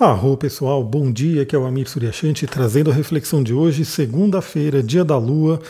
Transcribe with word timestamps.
Arro 0.00 0.36
pessoal, 0.36 0.84
bom 0.84 1.10
dia, 1.10 1.42
aqui 1.42 1.56
é 1.56 1.58
o 1.58 1.66
Amir 1.66 1.88
Suryashanti 1.88 2.46
trazendo 2.46 2.88
a 2.88 2.94
reflexão 2.94 3.42
de 3.42 3.52
hoje, 3.52 3.84
segunda-feira, 3.84 4.80
dia 4.80 5.04
da 5.04 5.18
lua. 5.18 5.60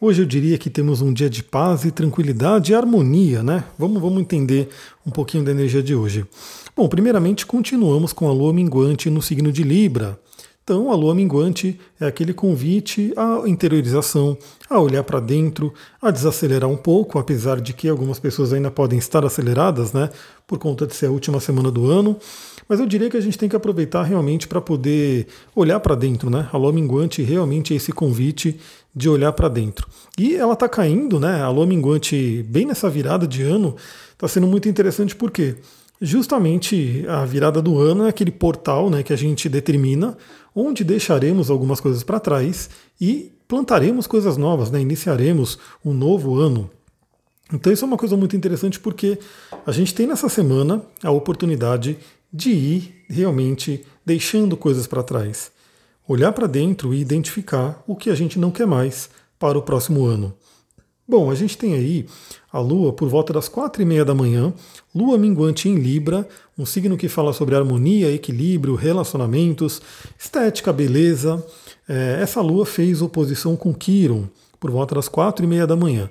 Hoje 0.00 0.22
eu 0.22 0.26
diria 0.26 0.56
que 0.56 0.70
temos 0.70 1.02
um 1.02 1.12
dia 1.12 1.28
de 1.28 1.42
paz 1.42 1.84
e 1.84 1.90
tranquilidade 1.90 2.72
e 2.72 2.74
harmonia, 2.74 3.42
né? 3.42 3.62
Vamos, 3.78 4.00
vamos 4.00 4.22
entender 4.22 4.70
um 5.06 5.10
pouquinho 5.10 5.44
da 5.44 5.50
energia 5.50 5.82
de 5.82 5.94
hoje. 5.94 6.24
Bom, 6.74 6.88
primeiramente 6.88 7.44
continuamos 7.44 8.14
com 8.14 8.26
a 8.26 8.32
lua 8.32 8.54
minguante 8.54 9.10
no 9.10 9.20
signo 9.20 9.52
de 9.52 9.62
Libra. 9.62 10.18
Então, 10.64 10.90
a 10.90 10.96
lua 10.96 11.14
minguante 11.14 11.78
é 12.00 12.06
aquele 12.06 12.32
convite 12.32 13.12
à 13.18 13.46
interiorização, 13.46 14.36
a 14.68 14.80
olhar 14.80 15.04
para 15.04 15.20
dentro, 15.20 15.74
a 16.00 16.10
desacelerar 16.10 16.70
um 16.70 16.76
pouco, 16.76 17.18
apesar 17.18 17.60
de 17.60 17.74
que 17.74 17.86
algumas 17.86 18.18
pessoas 18.18 18.50
ainda 18.50 18.70
podem 18.70 18.98
estar 18.98 19.26
aceleradas, 19.26 19.92
né, 19.92 20.08
por 20.46 20.58
conta 20.58 20.86
de 20.86 20.94
ser 20.94 21.06
a 21.06 21.10
última 21.10 21.38
semana 21.38 21.70
do 21.70 21.90
ano. 21.90 22.16
Mas 22.66 22.80
eu 22.80 22.86
diria 22.86 23.10
que 23.10 23.16
a 23.18 23.20
gente 23.20 23.36
tem 23.36 23.46
que 23.46 23.54
aproveitar 23.54 24.04
realmente 24.04 24.48
para 24.48 24.58
poder 24.58 25.26
olhar 25.54 25.78
para 25.80 25.94
dentro, 25.94 26.30
né? 26.30 26.48
A 26.50 26.56
lua 26.56 26.72
minguante 26.72 27.22
realmente 27.22 27.74
é 27.74 27.76
esse 27.76 27.92
convite 27.92 28.58
de 28.96 29.06
olhar 29.06 29.32
para 29.32 29.50
dentro. 29.50 29.86
E 30.16 30.34
ela 30.34 30.54
está 30.54 30.66
caindo, 30.66 31.20
né? 31.20 31.42
A 31.42 31.50
lua 31.50 31.66
minguante, 31.66 32.42
bem 32.48 32.64
nessa 32.64 32.88
virada 32.88 33.26
de 33.26 33.42
ano, 33.42 33.76
está 34.14 34.26
sendo 34.26 34.46
muito 34.46 34.66
interessante 34.66 35.14
porque 35.14 35.56
justamente 36.04 37.04
a 37.08 37.24
virada 37.24 37.62
do 37.62 37.80
ano 37.80 38.04
é 38.04 38.10
aquele 38.10 38.30
portal 38.30 38.90
né, 38.90 39.02
que 39.02 39.12
a 39.12 39.16
gente 39.16 39.48
determina, 39.48 40.16
onde 40.54 40.84
deixaremos 40.84 41.50
algumas 41.50 41.80
coisas 41.80 42.02
para 42.02 42.20
trás 42.20 42.68
e 43.00 43.32
plantaremos 43.48 44.06
coisas 44.06 44.36
novas, 44.36 44.70
né? 44.70 44.80
iniciaremos 44.80 45.58
um 45.82 45.94
novo 45.94 46.38
ano. 46.38 46.70
Então 47.52 47.72
isso 47.72 47.84
é 47.84 47.88
uma 47.88 47.96
coisa 47.96 48.16
muito 48.16 48.36
interessante 48.36 48.78
porque 48.78 49.18
a 49.66 49.72
gente 49.72 49.94
tem 49.94 50.06
nessa 50.06 50.28
semana 50.28 50.82
a 51.02 51.10
oportunidade 51.10 51.96
de 52.32 52.50
ir 52.50 53.04
realmente 53.08 53.84
deixando 54.04 54.56
coisas 54.56 54.86
para 54.86 55.02
trás. 55.02 55.50
Olhar 56.06 56.32
para 56.32 56.46
dentro 56.46 56.92
e 56.92 57.00
identificar 57.00 57.82
o 57.86 57.96
que 57.96 58.10
a 58.10 58.14
gente 58.14 58.38
não 58.38 58.50
quer 58.50 58.66
mais 58.66 59.08
para 59.38 59.58
o 59.58 59.62
próximo 59.62 60.04
ano. 60.04 60.34
Bom, 61.06 61.30
a 61.30 61.34
gente 61.34 61.58
tem 61.58 61.74
aí 61.74 62.06
a 62.50 62.58
Lua 62.58 62.90
por 62.92 63.08
volta 63.08 63.32
das 63.32 63.46
quatro 63.46 63.82
e 63.82 63.84
meia 63.84 64.06
da 64.06 64.14
manhã, 64.14 64.54
Lua 64.94 65.18
minguante 65.18 65.68
em 65.68 65.74
Libra, 65.74 66.26
um 66.56 66.64
signo 66.64 66.96
que 66.96 67.08
fala 67.08 67.34
sobre 67.34 67.54
harmonia, 67.54 68.10
equilíbrio, 68.10 68.74
relacionamentos, 68.74 69.82
estética, 70.18 70.72
beleza. 70.72 71.44
É, 71.86 72.20
essa 72.22 72.40
Lua 72.40 72.64
fez 72.64 73.02
oposição 73.02 73.54
com 73.54 73.74
Quiron 73.74 74.24
por 74.64 74.70
volta 74.70 74.94
das 74.94 75.08
quatro 75.08 75.44
e 75.44 75.46
meia 75.46 75.66
da 75.66 75.76
manhã. 75.76 76.08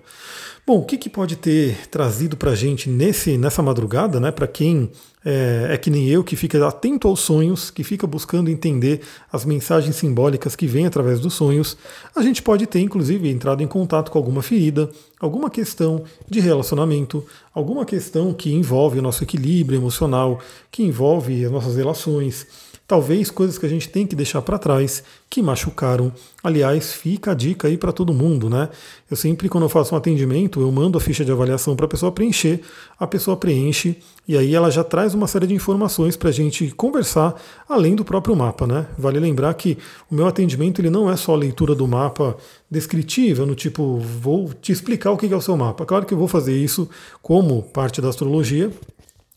Bom, 0.64 0.78
o 0.78 0.86
que, 0.86 0.96
que 0.96 1.09
pode 1.09 1.38
ter 1.38 1.88
trazido 1.90 2.38
para 2.38 2.52
a 2.52 2.56
gente 2.56 2.88
nesse, 2.88 3.36
nessa 3.36 3.64
madrugada, 3.64 4.20
né? 4.20 4.30
Para 4.30 4.46
quem 4.46 4.92
é, 5.26 5.70
é, 5.72 5.78
que 5.78 5.90
nem 5.90 6.08
eu, 6.08 6.23
que 6.23 6.36
fica 6.36 6.64
atento 6.68 7.08
aos 7.08 7.22
sonhos, 7.22 7.72
que 7.72 7.84
fica 7.84 8.06
buscando 8.06 8.52
entender 8.52 9.02
as 9.31 9.44
mensagens 9.44 9.96
simbólicas 9.96 10.56
que 10.56 10.68
vêm 10.68 10.86
através 10.86 11.20
dos 11.20 11.34
sonhos, 11.34 11.76
a 12.16 12.22
gente 12.22 12.44
pode 12.44 12.68
ter, 12.68 12.80
inclusive, 12.80 13.28
entrado 13.28 13.64
em 13.64 13.68
contato 13.68 14.12
com 14.12 14.20
alguma 14.20 14.44
ferida, 14.44 14.88
alguma 15.20 15.50
questão 15.50 16.04
de 16.30 16.40
relacionamento, 16.40 17.26
alguma 17.56 17.86
questão 17.86 18.36
que 18.36 18.54
envolve 18.54 19.00
o 19.00 19.02
nosso 19.02 19.24
equilíbrio 19.24 19.80
emocional, 19.80 20.40
que 20.72 20.84
envolve 20.84 21.44
as 21.44 21.52
nossas 21.52 21.76
relações 21.76 22.46
talvez 22.94 23.32
coisas 23.32 23.58
que 23.58 23.66
a 23.66 23.70
gente 23.70 23.90
tem 23.90 24.06
que 24.06 24.16
deixar 24.16 24.40
para 24.44 24.60
trás 24.60 25.04
que 25.28 25.42
machucaram. 25.42 26.12
Aliás, 26.44 26.94
fica 26.94 27.32
a 27.32 27.34
dica 27.34 27.68
aí 27.68 27.76
para 27.76 27.92
todo 27.92 28.14
mundo, 28.14 28.52
né? 28.52 28.70
Eu 29.10 29.18
sempre, 29.18 29.50
quando 29.50 29.64
eu 29.64 29.70
faço 29.70 29.96
um 29.96 29.98
atendimento, 29.98 30.62
eu 30.62 30.72
mando 30.72 30.96
a 30.96 31.02
ficha 31.02 31.26
de 31.26 31.32
avaliação 31.32 31.76
para 31.76 31.88
a 31.88 31.90
pessoa 31.90 32.12
preencher, 32.12 32.62
a 33.00 33.08
pessoa 33.08 33.36
preenche 33.36 33.98
e 34.28 34.38
aí 34.38 34.54
ela 34.54 34.70
já 34.70 34.84
traz 34.84 35.16
uma 35.16 35.26
série 35.26 35.48
de 35.48 35.56
informações 35.56 36.16
para 36.16 36.30
a 36.30 36.32
gente 36.32 36.70
conversar 36.76 37.34
além 37.68 37.96
do 37.96 38.06
próprio 38.06 38.36
mapa, 38.36 38.68
né? 38.68 38.86
Vale 38.96 39.20
lembrar 39.20 39.56
que 39.56 39.76
o 40.12 40.14
meu 40.14 40.28
atendimento 40.28 40.80
ele 40.80 40.92
não 40.92 41.10
é 41.10 41.16
só 41.16 41.34
a 41.34 41.38
leitura 41.38 41.74
do 41.74 41.88
mapa 41.88 42.38
descritiva, 42.70 43.44
no 43.44 43.56
tipo, 43.56 43.98
vou 43.98 44.54
te 44.54 44.72
explicar 44.72 45.09
o 45.09 45.18
que 45.18 45.34
é 45.34 45.36
o 45.36 45.42
seu 45.42 45.58
mapa. 45.58 45.84
Claro 45.84 46.06
que 46.06 46.14
eu 46.14 46.18
vou 46.20 46.28
fazer 46.28 46.56
isso 46.56 46.88
como 47.24 47.64
parte 47.64 48.00
da 48.00 48.09
astrologia, 48.09 48.72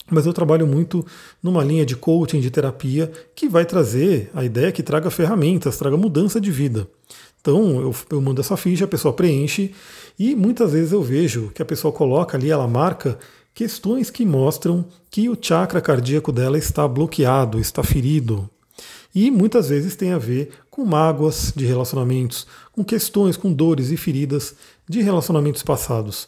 mas 0.09 0.25
eu 0.25 0.33
trabalho 0.33 0.65
muito 0.65 1.05
numa 1.41 1.63
linha 1.63 1.85
de 1.85 1.95
coaching, 1.95 2.39
de 2.39 2.49
terapia, 2.49 3.11
que 3.35 3.47
vai 3.47 3.65
trazer 3.65 4.29
a 4.33 4.43
ideia 4.43 4.71
que 4.71 4.83
traga 4.83 5.09
ferramentas, 5.09 5.77
traga 5.77 5.97
mudança 5.97 6.39
de 6.39 6.51
vida. 6.51 6.87
Então 7.41 7.79
eu, 7.79 7.95
eu 8.11 8.21
mando 8.21 8.41
essa 8.41 8.57
ficha, 8.57 8.85
a 8.85 8.87
pessoa 8.87 9.13
preenche 9.13 9.73
e 10.17 10.35
muitas 10.35 10.73
vezes 10.73 10.91
eu 10.91 11.01
vejo 11.01 11.51
que 11.53 11.61
a 11.61 11.65
pessoa 11.65 11.93
coloca 11.93 12.37
ali, 12.37 12.49
ela 12.49 12.67
marca 12.67 13.17
questões 13.53 14.09
que 14.09 14.25
mostram 14.25 14.85
que 15.09 15.29
o 15.29 15.37
chakra 15.39 15.81
cardíaco 15.81 16.31
dela 16.31 16.57
está 16.57 16.87
bloqueado, 16.87 17.59
está 17.59 17.83
ferido. 17.83 18.49
E 19.15 19.31
muitas 19.31 19.69
vezes 19.69 19.95
tem 19.95 20.11
a 20.11 20.17
ver 20.17 20.51
com 20.69 20.85
mágoas 20.85 21.51
de 21.55 21.65
relacionamentos, 21.65 22.45
com 22.71 22.83
questões, 22.83 23.35
com 23.35 23.51
dores 23.51 23.89
e 23.89 23.97
feridas 23.97 24.55
de 24.87 25.01
relacionamentos 25.01 25.63
passados. 25.63 26.27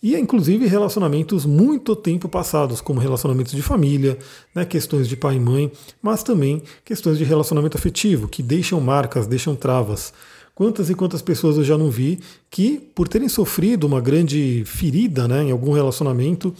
E 0.00 0.16
inclusive 0.16 0.66
relacionamentos 0.66 1.44
muito 1.44 1.96
tempo 1.96 2.28
passados, 2.28 2.80
como 2.80 3.00
relacionamentos 3.00 3.52
de 3.52 3.62
família, 3.62 4.16
né, 4.54 4.64
questões 4.64 5.08
de 5.08 5.16
pai 5.16 5.36
e 5.36 5.40
mãe, 5.40 5.72
mas 6.00 6.22
também 6.22 6.62
questões 6.84 7.18
de 7.18 7.24
relacionamento 7.24 7.76
afetivo, 7.76 8.28
que 8.28 8.42
deixam 8.42 8.80
marcas, 8.80 9.26
deixam 9.26 9.56
travas. 9.56 10.12
Quantas 10.54 10.90
e 10.90 10.94
quantas 10.94 11.22
pessoas 11.22 11.56
eu 11.56 11.64
já 11.64 11.78
não 11.78 11.90
vi 11.90 12.18
que, 12.50 12.78
por 12.94 13.06
terem 13.06 13.28
sofrido 13.28 13.86
uma 13.86 14.00
grande 14.00 14.64
ferida 14.66 15.26
né, 15.26 15.44
em 15.44 15.50
algum 15.50 15.72
relacionamento, 15.72 16.54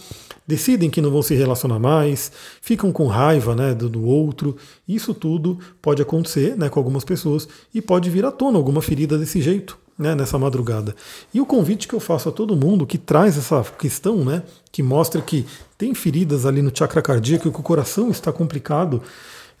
decidem 0.47 0.89
que 0.89 1.01
não 1.01 1.11
vão 1.11 1.21
se 1.21 1.35
relacionar 1.35 1.79
mais, 1.79 2.31
ficam 2.61 2.91
com 2.91 3.07
raiva 3.07 3.55
né, 3.55 3.73
do, 3.73 3.89
do 3.89 4.05
outro. 4.05 4.55
Isso 4.87 5.13
tudo 5.13 5.59
pode 5.81 6.01
acontecer 6.01 6.57
né, 6.57 6.69
com 6.69 6.79
algumas 6.79 7.03
pessoas 7.03 7.47
e 7.73 7.81
pode 7.81 8.09
vir 8.09 8.25
à 8.25 8.31
tona 8.31 8.57
alguma 8.57 8.81
ferida 8.81 9.17
desse 9.17 9.41
jeito 9.41 9.77
né, 9.99 10.15
nessa 10.15 10.39
madrugada. 10.39 10.95
E 11.33 11.41
o 11.41 11.45
convite 11.45 11.85
que 11.85 11.93
eu 11.93 11.99
faço 11.99 12.29
a 12.29 12.31
todo 12.31 12.55
mundo 12.55 12.87
que 12.87 12.97
traz 12.97 13.37
essa 13.37 13.61
questão, 13.77 14.23
né, 14.23 14.43
que 14.71 14.81
mostra 14.81 15.21
que 15.21 15.45
tem 15.77 15.93
feridas 15.93 16.45
ali 16.45 16.61
no 16.61 16.71
chakra 16.73 17.01
cardíaco 17.01 17.49
e 17.49 17.51
que 17.51 17.59
o 17.59 17.63
coração 17.63 18.09
está 18.09 18.31
complicado, 18.31 19.01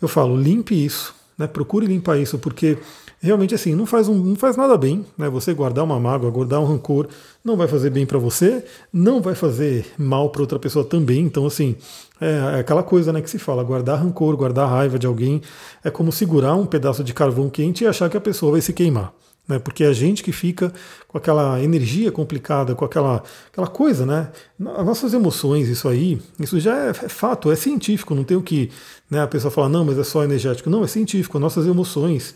eu 0.01 0.07
falo, 0.07 0.41
limpe 0.41 0.73
isso, 0.73 1.13
né, 1.37 1.45
procure 1.45 1.85
limpar 1.85 2.17
isso, 2.17 2.39
porque 2.39 2.77
realmente 3.21 3.53
assim, 3.53 3.75
não 3.75 3.85
faz, 3.85 4.07
um, 4.07 4.15
não 4.15 4.35
faz 4.37 4.55
nada 4.55 4.77
bem, 4.77 5.05
né, 5.17 5.29
você 5.29 5.53
guardar 5.53 5.83
uma 5.83 5.99
mágoa, 5.99 6.31
guardar 6.31 6.61
um 6.61 6.65
rancor, 6.65 7.09
não 7.43 7.57
vai 7.57 7.67
fazer 7.67 7.89
bem 7.89 8.05
para 8.05 8.17
você, 8.17 8.63
não 8.93 9.21
vai 9.21 9.35
fazer 9.35 9.87
mal 9.97 10.29
para 10.29 10.39
outra 10.39 10.57
pessoa 10.57 10.85
também, 10.85 11.25
então 11.25 11.45
assim, 11.45 11.75
é, 12.21 12.55
é, 12.55 12.59
aquela 12.61 12.81
coisa 12.81 13.11
né, 13.11 13.21
que 13.21 13.29
se 13.29 13.37
fala, 13.37 13.61
guardar 13.61 13.99
rancor, 13.99 14.37
guardar 14.37 14.69
raiva 14.69 14.97
de 14.97 15.05
alguém, 15.05 15.41
é 15.83 15.89
como 15.89 16.13
segurar 16.13 16.55
um 16.55 16.65
pedaço 16.65 17.03
de 17.03 17.13
carvão 17.13 17.49
quente 17.49 17.83
e 17.83 17.87
achar 17.87 18.09
que 18.09 18.15
a 18.15 18.21
pessoa 18.21 18.53
vai 18.53 18.61
se 18.61 18.71
queimar 18.71 19.11
né? 19.49 19.57
Porque 19.57 19.83
é 19.83 19.87
a 19.87 19.93
gente 19.93 20.21
que 20.21 20.31
fica 20.31 20.71
com 21.07 21.17
aquela 21.17 21.61
energia 21.61 22.11
complicada, 22.11 22.75
com 22.75 22.85
aquela, 22.85 23.23
aquela 23.51 23.67
coisa, 23.67 24.05
né? 24.05 24.29
As 24.77 24.85
nossas 24.85 25.13
emoções, 25.15 25.67
isso 25.67 25.89
aí, 25.89 26.21
isso 26.39 26.59
já 26.59 26.77
é, 26.77 26.89
é 26.89 26.93
fato, 26.93 27.51
é 27.51 27.55
científico, 27.55 28.13
não 28.13 28.23
tem 28.23 28.37
o 28.37 28.43
que 28.43 28.69
né, 29.09 29.23
a 29.23 29.27
pessoa 29.27 29.49
falar, 29.49 29.67
não, 29.67 29.83
mas 29.83 29.97
é 29.97 30.03
só 30.03 30.23
energético. 30.23 30.69
Não, 30.69 30.83
é 30.83 30.87
científico. 30.87 31.37
As 31.37 31.41
nossas 31.41 31.65
emoções, 31.65 32.35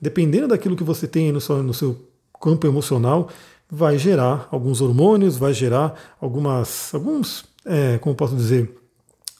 dependendo 0.00 0.48
daquilo 0.48 0.76
que 0.76 0.84
você 0.84 1.08
tem 1.08 1.32
no 1.32 1.40
seu, 1.40 1.64
no 1.64 1.74
seu 1.74 1.98
campo 2.40 2.64
emocional, 2.64 3.28
vai 3.68 3.98
gerar 3.98 4.46
alguns 4.52 4.80
hormônios, 4.80 5.36
vai 5.36 5.52
gerar 5.52 6.14
algumas, 6.20 6.94
alguns, 6.94 7.44
é, 7.64 7.98
como 7.98 8.14
posso 8.14 8.36
dizer, 8.36 8.72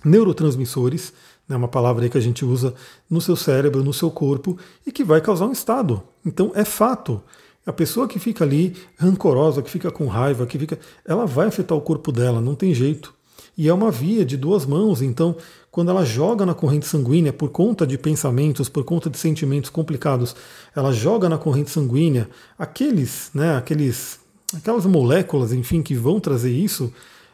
neurotransmissores 0.04 1.12
é 1.48 1.56
uma 1.56 1.68
palavra 1.68 2.08
que 2.08 2.16
a 2.16 2.20
gente 2.20 2.44
usa 2.44 2.74
no 3.08 3.20
seu 3.20 3.36
cérebro, 3.36 3.84
no 3.84 3.92
seu 3.92 4.10
corpo, 4.10 4.56
e 4.86 4.92
que 4.92 5.04
vai 5.04 5.20
causar 5.20 5.46
um 5.46 5.52
estado. 5.52 6.02
Então 6.24 6.52
é 6.54 6.64
fato. 6.64 7.22
A 7.64 7.72
pessoa 7.72 8.08
que 8.08 8.18
fica 8.18 8.44
ali 8.44 8.76
rancorosa, 8.96 9.62
que 9.62 9.70
fica 9.70 9.90
com 9.90 10.06
raiva, 10.06 10.46
que 10.46 10.58
fica. 10.58 10.78
Ela 11.04 11.26
vai 11.26 11.46
afetar 11.46 11.76
o 11.76 11.80
corpo 11.80 12.10
dela, 12.10 12.40
não 12.40 12.54
tem 12.54 12.74
jeito. 12.74 13.14
E 13.56 13.68
é 13.68 13.74
uma 13.74 13.90
via 13.90 14.24
de 14.24 14.36
duas 14.36 14.64
mãos, 14.64 15.02
então 15.02 15.36
quando 15.70 15.90
ela 15.90 16.04
joga 16.04 16.44
na 16.44 16.54
corrente 16.54 16.86
sanguínea 16.86 17.32
por 17.32 17.50
conta 17.50 17.86
de 17.86 17.98
pensamentos, 17.98 18.68
por 18.68 18.84
conta 18.84 19.10
de 19.10 19.18
sentimentos 19.18 19.70
complicados, 19.70 20.34
ela 20.74 20.92
joga 20.92 21.28
na 21.28 21.38
corrente 21.38 21.70
sanguínea 21.70 22.28
aqueles, 22.58 23.30
né, 23.34 23.56
aqueles, 23.56 24.18
aquelas 24.54 24.86
moléculas, 24.86 25.52
enfim, 25.52 25.82
que 25.82 25.94
vão 25.94 26.18
trazer 26.18 26.50
isso, 26.50 26.92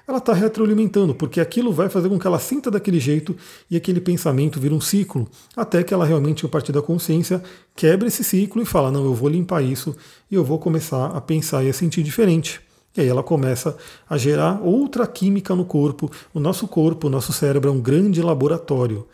ela 0.09 0.17
está 0.17 0.33
retroalimentando, 0.33 1.15
porque 1.15 1.39
aquilo 1.39 1.71
vai 1.71 1.91
fazer 1.91 2.09
com 2.09 2.19
que 2.19 2.27
ela 2.27 2.39
sinta 2.39 2.71
daquele 2.71 2.99
jeito 2.99 3.37
e 3.71 3.77
aquele 3.77 4.01
pensamento 4.01 4.59
vira 4.59 4.75
um 4.75 4.81
ciclo, 4.81 5.29
até 5.55 5.83
que 5.85 5.93
ela 5.93 6.07
realmente, 6.07 6.47
a 6.47 6.49
partir 6.49 6.73
da 6.73 6.81
consciência, 6.81 7.43
quebra 7.77 8.09
esse 8.09 8.25
ciclo 8.25 8.63
e 8.63 8.65
fala: 8.65 8.91
não, 8.91 9.05
eu 9.05 9.15
vou 9.15 9.29
limpar 9.29 9.63
isso 9.63 9.95
e 10.31 10.35
eu 10.35 10.43
vou 10.43 10.59
começar 10.59 11.09
a 11.09 11.21
pensar 11.21 11.63
e 11.63 11.69
a 11.69 11.75
sentir 11.75 12.03
diferente. 12.03 12.59
E 12.97 13.03
aí 13.03 13.07
ela 13.07 13.23
começa 13.23 13.77
a 14.09 14.17
gerar 14.17 14.61
outra 14.63 15.07
química 15.07 15.55
no 15.55 15.67
corpo. 15.67 16.11
O 16.33 16.41
nosso 16.41 16.67
corpo, 16.67 17.07
o 17.07 17.11
nosso 17.11 17.31
cérebro 17.33 17.69
é 17.69 17.73
um 17.73 17.81
grande 17.81 18.23
laboratório. 18.23 19.07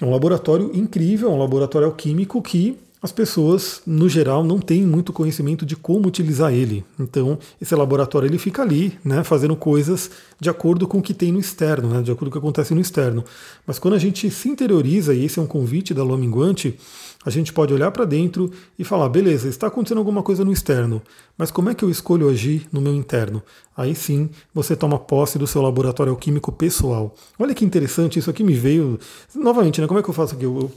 É 0.00 0.04
um 0.04 0.10
laboratório 0.10 0.70
incrível, 0.74 1.30
é 1.30 1.32
um 1.32 1.38
laboratório 1.38 1.86
alquímico 1.86 2.42
que 2.42 2.76
as 3.00 3.12
pessoas, 3.12 3.80
no 3.86 4.08
geral, 4.08 4.42
não 4.42 4.58
têm 4.58 4.82
muito 4.82 5.12
conhecimento 5.12 5.64
de 5.64 5.76
como 5.76 6.08
utilizar 6.08 6.52
ele. 6.52 6.84
Então, 6.98 7.38
esse 7.60 7.74
laboratório 7.74 8.26
ele 8.26 8.38
fica 8.38 8.62
ali, 8.62 8.98
né, 9.04 9.22
fazendo 9.22 9.54
coisas 9.54 10.10
de 10.40 10.50
acordo 10.50 10.86
com 10.86 10.98
o 10.98 11.02
que 11.02 11.14
tem 11.14 11.30
no 11.30 11.38
externo, 11.38 11.88
né, 11.88 12.02
de 12.02 12.10
acordo 12.10 12.30
com 12.30 12.38
o 12.38 12.40
que 12.40 12.46
acontece 12.46 12.74
no 12.74 12.80
externo. 12.80 13.24
Mas 13.66 13.78
quando 13.78 13.94
a 13.94 13.98
gente 13.98 14.28
se 14.30 14.48
interioriza, 14.48 15.14
e 15.14 15.24
esse 15.24 15.38
é 15.38 15.42
um 15.42 15.46
convite 15.46 15.94
da 15.94 16.02
lua 16.02 16.18
minguante, 16.18 16.76
a 17.24 17.30
gente 17.30 17.52
pode 17.52 17.74
olhar 17.74 17.90
para 17.90 18.04
dentro 18.04 18.50
e 18.78 18.84
falar: 18.84 19.08
beleza, 19.08 19.48
está 19.48 19.66
acontecendo 19.66 19.98
alguma 19.98 20.22
coisa 20.22 20.44
no 20.44 20.52
externo, 20.52 21.02
mas 21.36 21.50
como 21.50 21.68
é 21.68 21.74
que 21.74 21.84
eu 21.84 21.90
escolho 21.90 22.28
agir 22.28 22.66
no 22.72 22.80
meu 22.80 22.94
interno? 22.94 23.42
Aí 23.78 23.94
sim 23.94 24.28
você 24.52 24.74
toma 24.74 24.98
posse 24.98 25.38
do 25.38 25.46
seu 25.46 25.62
laboratório 25.62 26.10
alquímico 26.10 26.50
pessoal. 26.50 27.14
Olha 27.38 27.54
que 27.54 27.64
interessante, 27.64 28.18
isso 28.18 28.28
aqui 28.28 28.42
me 28.42 28.54
veio. 28.54 28.98
Novamente, 29.32 29.80
né? 29.80 29.86
Como 29.86 30.00
é 30.00 30.02
que 30.02 30.10
eu 30.10 30.14
faço 30.14 30.34
aqui? 30.34 30.44
Eu 30.44 30.68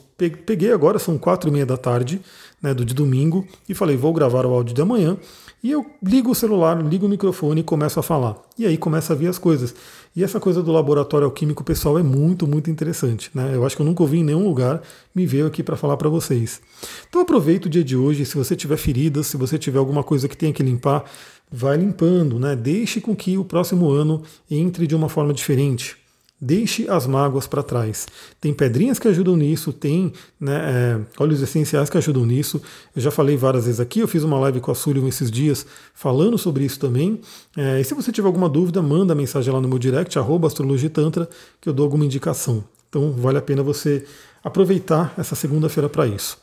peguei 0.45 0.71
agora, 0.71 0.99
são 0.99 1.17
quatro 1.17 1.49
e 1.49 1.51
meia 1.51 1.65
da 1.65 1.77
tarde, 1.77 2.21
né, 2.61 2.75
do 2.75 2.85
de 2.85 2.93
domingo, 2.93 3.43
e 3.67 3.73
falei: 3.73 3.97
vou 3.97 4.13
gravar 4.13 4.45
o 4.45 4.53
áudio 4.53 4.75
de 4.75 4.81
amanhã. 4.83 5.17
E 5.63 5.71
eu 5.71 5.83
ligo 6.01 6.29
o 6.29 6.35
celular, 6.35 6.79
ligo 6.83 7.07
o 7.07 7.09
microfone 7.09 7.61
e 7.61 7.63
começo 7.63 7.99
a 7.99 8.03
falar. 8.03 8.35
E 8.55 8.67
aí 8.67 8.77
começa 8.77 9.13
a 9.13 9.15
vir 9.15 9.27
as 9.27 9.39
coisas. 9.39 9.73
E 10.15 10.23
essa 10.23 10.39
coisa 10.39 10.61
do 10.61 10.71
laboratório 10.71 11.25
alquímico 11.25 11.63
pessoal 11.63 11.97
é 11.97 12.03
muito, 12.03 12.45
muito 12.45 12.69
interessante. 12.69 13.31
Né? 13.33 13.55
Eu 13.55 13.65
acho 13.65 13.75
que 13.75 13.81
eu 13.81 13.85
nunca 13.85 14.03
ouvi 14.03 14.19
em 14.19 14.23
nenhum 14.23 14.43
lugar, 14.43 14.81
me 15.15 15.25
veio 15.25 15.47
aqui 15.47 15.63
para 15.63 15.77
falar 15.77 15.95
para 15.95 16.09
vocês. 16.09 16.61
Então 17.07 17.21
aproveita 17.21 17.67
o 17.67 17.69
dia 17.69 17.83
de 17.83 17.95
hoje, 17.95 18.25
se 18.25 18.35
você 18.35 18.55
tiver 18.55 18.77
feridas, 18.77 19.27
se 19.27 19.37
você 19.37 19.57
tiver 19.57 19.79
alguma 19.79 20.03
coisa 20.03 20.27
que 20.27 20.35
tenha 20.35 20.51
que 20.51 20.61
limpar, 20.61 21.05
vai 21.49 21.77
limpando, 21.77 22.37
né? 22.39 22.55
Deixe 22.55 22.99
com 22.99 23.15
que 23.15 23.37
o 23.37 23.45
próximo 23.45 23.89
ano 23.89 24.23
entre 24.49 24.85
de 24.85 24.95
uma 24.95 25.07
forma 25.07 25.33
diferente. 25.33 26.00
Deixe 26.43 26.89
as 26.89 27.05
mágoas 27.05 27.45
para 27.45 27.61
trás. 27.61 28.07
Tem 28.39 28.51
pedrinhas 28.51 28.97
que 28.97 29.07
ajudam 29.07 29.35
nisso, 29.35 29.71
tem 29.71 30.11
né, 30.39 30.55
é, 30.55 31.21
óleos 31.21 31.39
essenciais 31.39 31.87
que 31.87 31.99
ajudam 31.99 32.25
nisso. 32.25 32.59
Eu 32.95 33.01
já 33.03 33.11
falei 33.11 33.37
várias 33.37 33.65
vezes 33.65 33.79
aqui, 33.79 33.99
eu 33.99 34.07
fiz 34.07 34.23
uma 34.23 34.39
live 34.39 34.59
com 34.59 34.71
a 34.71 34.75
Sullivan 34.75 35.07
esses 35.07 35.29
dias 35.29 35.63
falando 35.93 36.39
sobre 36.39 36.65
isso 36.65 36.79
também. 36.79 37.21
É, 37.55 37.79
e 37.79 37.83
se 37.83 37.93
você 37.93 38.11
tiver 38.11 38.25
alguma 38.25 38.49
dúvida, 38.49 38.81
manda 38.81 39.13
mensagem 39.13 39.53
lá 39.53 39.61
no 39.61 39.67
meu 39.67 39.77
direct, 39.77 40.17
arroba 40.17 40.47
astrologitantra, 40.47 41.29
que 41.61 41.69
eu 41.69 41.73
dou 41.73 41.83
alguma 41.83 42.05
indicação. 42.05 42.63
Então 42.89 43.11
vale 43.11 43.37
a 43.37 43.41
pena 43.41 43.61
você 43.61 44.03
aproveitar 44.43 45.13
essa 45.19 45.35
segunda-feira 45.35 45.87
para 45.87 46.07
isso. 46.07 46.39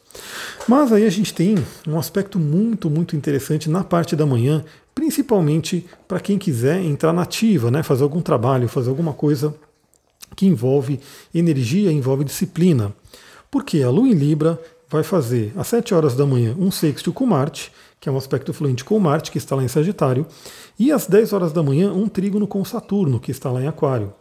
Mas 0.69 0.93
aí 0.93 1.05
a 1.05 1.11
gente 1.11 1.35
tem 1.35 1.57
um 1.89 1.99
aspecto 1.99 2.39
muito, 2.39 2.89
muito 2.89 3.17
interessante 3.17 3.69
na 3.69 3.83
parte 3.83 4.15
da 4.15 4.25
manhã, 4.25 4.65
principalmente 4.95 5.85
para 6.07 6.21
quem 6.21 6.39
quiser 6.39 6.81
entrar 6.83 7.13
na 7.13 7.23
ativa, 7.23 7.69
né, 7.69 7.83
fazer 7.83 8.05
algum 8.05 8.21
trabalho, 8.21 8.69
fazer 8.69 8.91
alguma 8.91 9.13
coisa 9.13 9.55
que 10.37 10.47
envolve 10.47 11.01
energia, 11.35 11.93
envolve 11.93 12.25
disciplina. 12.25 12.93
Porque 13.51 13.83
a 13.83 13.91
Lua 13.91 14.09
em 14.09 14.15
Libra 14.15 14.61
vai 14.89 15.03
fazer 15.03 15.53
às 15.57 15.67
7 15.69 15.95
horas 15.95 16.15
da 16.15 16.25
manhã 16.27 16.55
um 16.59 16.71
sexto 16.71 17.13
com 17.13 17.27
Marte, 17.27 17.73
que 18.01 18.09
é 18.09 18.13
um 18.13 18.17
aspecto 18.17 18.53
fluente 18.53 18.85
com 18.85 18.99
Marte, 18.99 19.31
que 19.31 19.39
está 19.39 19.57
lá 19.57 19.63
em 19.63 19.69
Sagitário, 19.69 20.27
e 20.79 20.93
às 20.93 21.07
10 21.07 21.33
horas 21.33 21.53
da 21.53 21.63
manhã 21.63 21.93
um 21.93 22.09
trígono 22.09 22.47
com 22.47 22.65
Saturno, 22.65 23.19
que 23.19 23.31
está 23.31 23.51
lá 23.51 23.63
em 23.63 23.67
Aquário. 23.67 24.13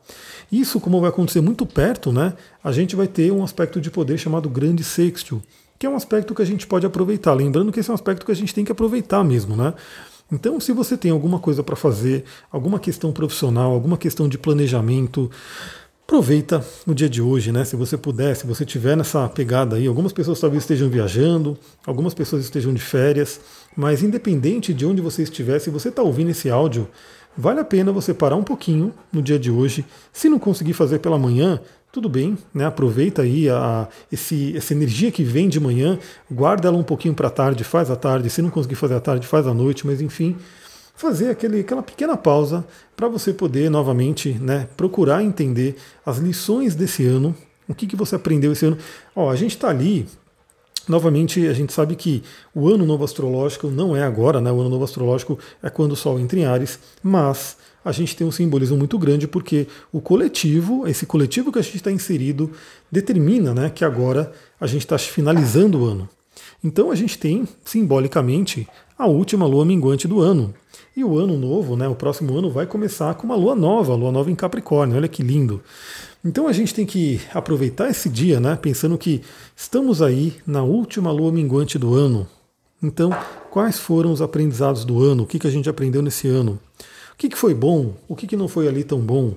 Isso, 0.52 0.80
como 0.80 1.00
vai 1.00 1.10
acontecer 1.10 1.42
muito 1.42 1.66
perto, 1.66 2.12
né, 2.12 2.34
a 2.64 2.72
gente 2.72 2.96
vai 2.96 3.08
ter 3.08 3.32
um 3.32 3.44
aspecto 3.44 3.80
de 3.80 3.92
poder 3.92 4.18
chamado 4.18 4.50
grande 4.50 4.84
sextil, 4.84 5.42
que 5.78 5.86
é 5.86 5.90
um 5.90 5.96
aspecto 5.96 6.34
que 6.34 6.42
a 6.42 6.46
gente 6.46 6.66
pode 6.66 6.86
aproveitar. 6.86 7.34
Lembrando 7.34 7.72
que 7.72 7.80
esse 7.80 7.90
é 7.90 7.94
um 7.94 7.96
aspecto 7.96 8.26
que 8.26 8.32
a 8.32 8.36
gente 8.36 8.54
tem 8.54 8.66
que 8.66 8.72
aproveitar 8.72 9.24
mesmo, 9.24 9.56
né? 9.56 9.74
Então, 10.32 10.60
se 10.60 10.74
você 10.74 10.98
tem 10.98 11.12
alguma 11.12 11.40
coisa 11.40 11.64
para 11.64 11.76
fazer, 11.76 12.26
alguma 12.52 12.80
questão 12.80 13.14
profissional, 13.14 13.72
alguma 13.72 13.98
questão 13.98 14.28
de 14.28 14.38
planejamento, 14.38 15.32
Aproveita 16.08 16.66
o 16.86 16.94
dia 16.94 17.10
de 17.10 17.22
hoje, 17.22 17.52
né? 17.52 17.66
Se 17.66 17.76
você 17.76 17.98
puder, 17.98 18.34
se 18.34 18.48
você 18.48 18.64
tiver 18.64 18.96
nessa 18.96 19.28
pegada 19.28 19.76
aí, 19.76 19.86
algumas 19.88 20.14
pessoas 20.14 20.40
talvez 20.40 20.64
estejam 20.64 20.88
viajando, 20.88 21.58
algumas 21.86 22.14
pessoas 22.14 22.46
estejam 22.46 22.74
de 22.74 22.80
férias, 22.80 23.42
mas 23.76 24.02
independente 24.02 24.74
de 24.74 24.86
onde 24.86 25.02
você 25.02 25.24
estiver, 25.24 25.60
se 25.60 25.70
você 25.70 25.90
está 25.90 26.02
ouvindo 26.02 26.30
esse 26.30 26.50
áudio, 26.50 26.88
vale 27.38 27.60
a 27.60 27.66
pena 27.66 27.92
você 27.92 28.14
parar 28.14 28.38
um 28.38 28.44
pouquinho 28.44 28.94
no 29.12 29.22
dia 29.22 29.38
de 29.38 29.52
hoje. 29.52 29.84
Se 30.14 30.30
não 30.30 30.40
conseguir 30.40 30.72
fazer 30.72 31.00
pela 31.00 31.20
manhã, 31.20 31.60
tudo 31.92 32.08
bem, 32.08 32.38
né? 32.54 32.66
Aproveita 32.66 33.24
aí 33.24 33.50
a, 33.50 33.90
esse, 34.10 34.56
essa 34.56 34.74
energia 34.74 35.12
que 35.12 35.26
vem 35.26 35.50
de 35.50 35.60
manhã, 35.60 36.00
guarda 36.32 36.70
ela 36.70 36.78
um 36.78 36.84
pouquinho 36.84 37.14
para 37.14 37.28
a 37.28 37.32
tarde, 37.32 37.66
faz 37.66 37.92
à 37.92 37.98
tarde. 37.98 38.30
Se 38.30 38.42
não 38.42 38.50
conseguir 38.50 38.76
fazer 38.76 38.96
à 38.96 39.02
tarde, 39.02 39.28
faz 39.28 39.46
à 39.46 39.54
noite, 39.54 39.86
mas 39.86 40.00
enfim, 40.00 40.38
fazer 40.98 41.30
aquele, 41.30 41.60
aquela 41.60 41.84
pequena 41.84 42.18
pausa 42.18 42.66
para 42.96 43.08
você 43.08 43.32
poder 43.32 43.70
novamente 43.70 44.34
né, 44.34 44.68
procurar 44.76 45.24
entender 45.24 45.78
as 46.04 46.18
lições 46.18 46.76
desse 46.76 47.06
ano, 47.06 47.36
o 47.68 47.76
que, 47.76 47.86
que 47.86 47.96
você 47.96 48.16
aprendeu 48.16 48.52
esse 48.52 48.66
ano. 48.66 48.78
Ó, 49.16 49.30
a 49.30 49.36
gente 49.36 49.52
está 49.52 49.70
ali, 49.70 50.08
novamente 50.90 51.48
a 51.48 51.54
gente 51.54 51.72
sabe 51.72 51.96
que 51.96 52.24
o 52.54 52.68
ano 52.68 52.84
novo 52.84 53.04
astrológico 53.04 53.68
não 53.68 53.96
é 53.96 54.02
agora, 54.02 54.42
né? 54.42 54.52
o 54.52 54.60
ano 54.60 54.72
novo 54.72 54.84
astrológico 54.84 55.38
é 55.62 55.70
quando 55.70 55.92
o 55.92 55.96
Sol 55.96 56.20
entra 56.20 56.40
em 56.40 56.46
Ares, 56.46 56.80
mas 57.04 57.58
a 57.86 57.92
gente 57.92 58.16
tem 58.16 58.26
um 58.26 58.32
simbolismo 58.32 58.76
muito 58.76 58.98
grande 58.98 59.28
porque 59.28 59.68
o 59.92 60.02
coletivo, 60.02 60.88
esse 60.88 61.06
coletivo 61.06 61.52
que 61.52 61.60
a 61.60 61.62
gente 61.62 61.78
está 61.78 61.92
inserido, 61.92 62.52
determina 62.92 63.54
né, 63.54 63.70
que 63.70 63.86
agora 63.86 64.34
a 64.60 64.66
gente 64.66 64.82
está 64.82 64.98
finalizando 64.98 65.80
o 65.80 65.86
ano. 65.86 66.10
Então 66.64 66.90
a 66.90 66.96
gente 66.96 67.20
tem, 67.20 67.48
simbolicamente, 67.64 68.68
a 68.98 69.06
última 69.06 69.46
lua 69.46 69.66
minguante 69.66 70.08
do 70.08 70.20
ano. 70.20 70.54
E 70.96 71.04
o 71.04 71.18
ano 71.18 71.38
novo, 71.38 71.76
né, 71.76 71.88
o 71.88 71.94
próximo 71.94 72.36
ano, 72.36 72.50
vai 72.50 72.66
começar 72.66 73.14
com 73.14 73.26
uma 73.26 73.36
lua 73.36 73.56
nova, 73.56 73.94
lua 73.94 74.12
nova 74.12 74.32
em 74.32 74.36
Capricórnio. 74.36 74.98
Olha 74.98 75.08
que 75.08 75.22
lindo. 75.22 75.62
Então 76.26 76.48
a 76.48 76.54
gente 76.54 76.74
tem 76.74 76.86
que 76.86 77.22
aproveitar 77.34 77.90
esse 77.90 78.10
dia, 78.10 78.40
né, 78.40 78.58
pensando 78.60 78.98
que 78.98 79.22
estamos 79.56 80.02
aí 80.02 80.36
na 80.46 80.64
última 80.64 81.12
lua 81.12 81.32
minguante 81.32 81.78
do 81.78 81.94
ano. 81.94 82.28
Então, 82.82 83.12
quais 83.50 83.80
foram 83.80 84.12
os 84.12 84.22
aprendizados 84.22 84.86
do 84.86 85.04
ano? 85.04 85.24
O 85.24 85.28
que, 85.28 85.40
que 85.40 85.48
a 85.48 85.52
gente 85.52 85.70
aprendeu 85.70 86.02
nesse 86.02 86.28
ano? 86.28 86.60
O 87.14 87.18
que, 87.18 87.30
que 87.30 87.38
foi 87.38 87.54
bom? 87.54 87.94
O 88.08 88.16
que, 88.16 88.28
que 88.28 88.38
não 88.38 88.48
foi 88.48 88.68
ali 88.68 88.84
tão 88.84 89.00
bom? 89.00 89.34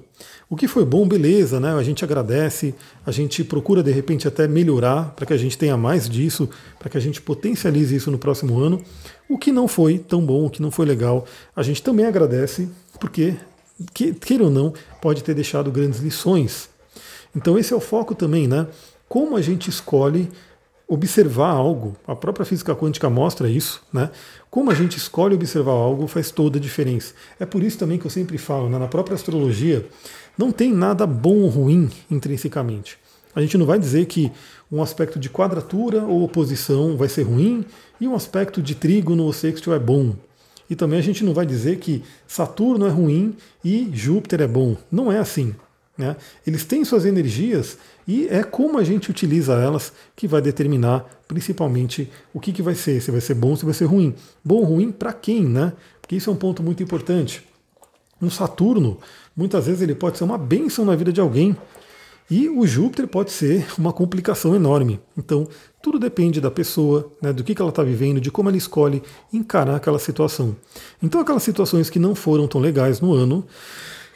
O 0.51 0.57
que 0.57 0.67
foi 0.67 0.85
bom, 0.85 1.07
beleza, 1.07 1.61
né? 1.61 1.73
A 1.73 1.83
gente 1.85 2.05
agradece, 2.05 2.75
a 3.07 3.13
gente 3.13 3.45
procura 3.45 3.85
de 3.85 3.93
repente 3.93 4.27
até 4.27 4.49
melhorar 4.49 5.15
para 5.15 5.25
que 5.25 5.33
a 5.33 5.37
gente 5.37 5.57
tenha 5.57 5.77
mais 5.77 6.11
disso, 6.11 6.51
para 6.77 6.91
que 6.91 6.99
a 6.99 7.01
gente 7.01 7.23
potencialize 7.23 7.95
isso 7.95 8.11
no 8.11 8.19
próximo 8.19 8.59
ano. 8.59 8.83
O 9.29 9.39
que 9.39 9.53
não 9.53 9.69
foi 9.69 9.97
tão 9.97 10.27
bom, 10.27 10.47
o 10.47 10.51
que 10.51 10.61
não 10.61 10.73
foi 10.73 10.87
legal, 10.87 11.25
a 11.55 11.63
gente 11.63 11.81
também 11.81 12.05
agradece, 12.05 12.69
porque, 12.99 13.37
queira 13.95 14.43
ou 14.43 14.51
não, 14.51 14.75
pode 15.01 15.23
ter 15.23 15.35
deixado 15.35 15.71
grandes 15.71 16.01
lições. 16.01 16.69
Então 17.35 17.57
esse 17.57 17.73
é 17.73 17.77
o 17.77 17.81
foco 17.81 18.13
também, 18.13 18.49
né? 18.49 18.67
Como 19.09 19.37
a 19.37 19.41
gente 19.41 19.71
escolhe 19.71 20.29
observar 20.91 21.51
algo, 21.51 21.97
a 22.05 22.17
própria 22.17 22.45
física 22.45 22.75
quântica 22.75 23.09
mostra 23.09 23.49
isso, 23.49 23.81
né? 23.93 24.11
Como 24.51 24.73
a 24.73 24.75
gente 24.75 24.97
escolhe 24.97 25.37
observar 25.37 25.71
algo 25.71 26.09
faz 26.09 26.33
toda 26.33 26.59
a 26.59 26.61
diferença. 26.61 27.15
É 27.39 27.47
por 27.47 27.63
isso 27.63 27.79
também 27.79 27.97
que 27.97 28.07
eu 28.07 28.11
sempre 28.11 28.37
falo, 28.37 28.69
né? 28.69 28.77
na 28.77 28.89
própria 28.89 29.15
astrologia, 29.15 29.87
não 30.41 30.51
tem 30.51 30.73
nada 30.73 31.07
bom 31.07 31.43
ou 31.43 31.49
ruim 31.49 31.91
intrinsecamente. 32.11 32.97
A 33.35 33.43
gente 33.43 33.59
não 33.59 33.67
vai 33.67 33.79
dizer 33.79 34.07
que 34.07 34.33
um 34.73 34.83
aspecto 34.83 35.19
de 35.19 35.29
quadratura 35.29 36.03
ou 36.03 36.23
oposição 36.23 36.97
vai 36.97 37.11
ser 37.11 37.25
ruim 37.25 37.63
e 38.01 38.09
um 38.09 38.15
aspecto 38.15 38.63
de 38.63 38.75
trígono 38.75 39.25
ou 39.25 39.35
sextil 39.35 39.75
é 39.75 39.79
bom. 39.79 40.15
E 40.69 40.75
também 40.75 40.99
a 40.99 41.03
gente 41.03 41.23
não 41.23 41.35
vai 41.35 41.45
dizer 41.45 41.79
que 41.79 42.03
Saturno 42.27 42.87
é 42.87 42.89
ruim 42.89 43.37
e 43.63 43.91
Júpiter 43.93 44.41
é 44.41 44.49
bom. 44.49 44.79
Não 44.91 45.13
é 45.13 45.19
assim. 45.19 45.55
Né? 45.99 46.17
Eles 46.47 46.65
têm 46.65 46.87
suas 46.87 47.05
energias 47.05 47.77
e 48.09 48.27
é 48.29 48.43
como 48.43 48.79
a 48.79 48.85
gente 48.85 49.11
utiliza 49.11 49.53
elas 49.53 49.93
que 50.17 50.27
vai 50.27 50.41
determinar 50.41 51.05
principalmente 51.29 52.11
o 52.33 52.41
que, 52.41 52.51
que 52.51 52.63
vai 52.63 52.75
ser, 52.75 53.03
se 53.03 53.11
vai 53.11 53.21
ser 53.21 53.35
bom, 53.35 53.55
se 53.55 53.67
vai 53.67 53.75
ser 53.75 53.85
ruim. 53.85 54.15
Bom 54.43 54.57
ou 54.57 54.65
ruim 54.65 54.91
para 54.91 55.13
quem, 55.13 55.45
né? 55.45 55.75
Porque 56.01 56.17
isso 56.17 56.31
é 56.31 56.33
um 56.33 56.37
ponto 56.37 56.63
muito 56.63 56.83
importante. 56.83 57.50
Um 58.21 58.31
Saturno, 58.31 58.99
muitas 59.37 59.67
vezes 59.67 59.83
ele 59.83 59.95
pode 59.95 60.19
ser 60.19 60.25
uma 60.25 60.39
bênção 60.39 60.85
na 60.85 60.95
vida 60.95 61.13
de 61.13 61.21
alguém, 61.21 61.57
e 62.31 62.49
o 62.49 62.65
Júpiter 62.65 63.09
pode 63.09 63.33
ser 63.33 63.67
uma 63.77 63.93
complicação 63.93 64.55
enorme. 64.55 65.01
Então, 65.19 65.49
tudo 65.83 65.99
depende 65.99 66.41
da 66.41 66.51
pessoa, 66.51 67.11
né, 67.21 67.33
do 67.33 67.43
que, 67.43 67.57
que 67.57 67.61
ela 67.61 67.71
está 67.71 67.83
vivendo, 67.83 68.21
de 68.21 68.31
como 68.31 68.49
ela 68.49 68.57
escolhe 68.57 69.03
encarar 69.33 69.75
aquela 69.75 69.99
situação. 69.99 70.55
Então, 71.03 71.21
aquelas 71.21 71.43
situações 71.43 71.91
que 71.91 71.99
não 71.99 72.15
foram 72.15 72.47
tão 72.47 72.61
legais 72.61 73.01
no 73.01 73.13
ano, 73.13 73.39
o 73.39 73.47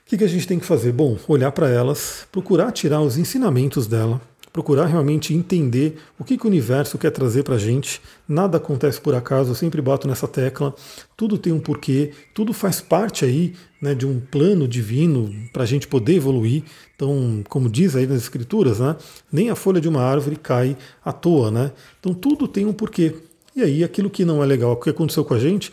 que, 0.06 0.16
que 0.16 0.22
a 0.22 0.28
gente 0.28 0.46
tem 0.46 0.60
que 0.60 0.66
fazer? 0.66 0.92
Bom, 0.92 1.18
olhar 1.26 1.50
para 1.50 1.68
elas, 1.68 2.28
procurar 2.30 2.70
tirar 2.70 3.00
os 3.00 3.16
ensinamentos 3.16 3.88
dela, 3.88 4.20
procurar 4.54 4.86
realmente 4.86 5.34
entender 5.34 5.96
o 6.16 6.22
que, 6.22 6.38
que 6.38 6.44
o 6.44 6.48
universo 6.48 6.96
quer 6.96 7.10
trazer 7.10 7.42
para 7.42 7.56
a 7.56 7.58
gente. 7.58 8.00
Nada 8.26 8.58
acontece 8.58 9.00
por 9.00 9.12
acaso, 9.12 9.50
eu 9.50 9.54
sempre 9.56 9.82
bato 9.82 10.06
nessa 10.06 10.28
tecla. 10.28 10.72
Tudo 11.16 11.36
tem 11.36 11.52
um 11.52 11.58
porquê, 11.58 12.12
tudo 12.32 12.52
faz 12.52 12.80
parte 12.80 13.24
aí 13.24 13.52
né, 13.82 13.96
de 13.96 14.06
um 14.06 14.20
plano 14.20 14.68
divino 14.68 15.34
para 15.52 15.64
a 15.64 15.66
gente 15.66 15.88
poder 15.88 16.14
evoluir. 16.14 16.62
Então, 16.94 17.42
como 17.48 17.68
diz 17.68 17.96
aí 17.96 18.06
nas 18.06 18.22
escrituras, 18.22 18.78
né, 18.78 18.94
nem 19.30 19.50
a 19.50 19.56
folha 19.56 19.80
de 19.80 19.88
uma 19.88 20.02
árvore 20.02 20.36
cai 20.36 20.76
à 21.04 21.12
toa. 21.12 21.50
Né? 21.50 21.72
Então, 21.98 22.14
tudo 22.14 22.46
tem 22.46 22.64
um 22.64 22.72
porquê. 22.72 23.12
E 23.56 23.60
aí, 23.60 23.82
aquilo 23.82 24.08
que 24.08 24.24
não 24.24 24.40
é 24.40 24.46
legal, 24.46 24.74
o 24.74 24.76
que 24.76 24.88
aconteceu 24.88 25.24
com 25.24 25.34
a 25.34 25.38
gente, 25.40 25.72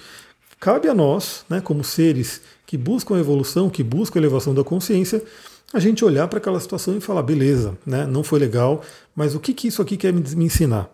cabe 0.60 0.90
a 0.90 0.94
nós, 0.96 1.46
né, 1.48 1.62
como 1.62 1.84
seres 1.84 2.42
que 2.66 2.78
buscam 2.78 3.16
a 3.16 3.20
evolução, 3.20 3.70
que 3.70 3.84
buscam 3.84 4.18
a 4.18 4.22
elevação 4.22 4.56
da 4.56 4.64
consciência, 4.64 5.22
a 5.74 5.80
gente 5.80 6.04
olhar 6.04 6.28
para 6.28 6.38
aquela 6.38 6.60
situação 6.60 6.98
e 6.98 7.02
falar, 7.02 7.24
beleza, 7.24 7.78
né, 7.86 8.06
não 8.06 8.24
foi 8.24 8.40
legal, 8.40 8.82
mas 9.16 9.36
o 9.36 9.40
que, 9.40 9.54
que 9.54 9.68
isso 9.68 9.82
aqui 9.82 9.98
quer 9.98 10.14
me 10.14 10.46
ensinar? 10.46 10.90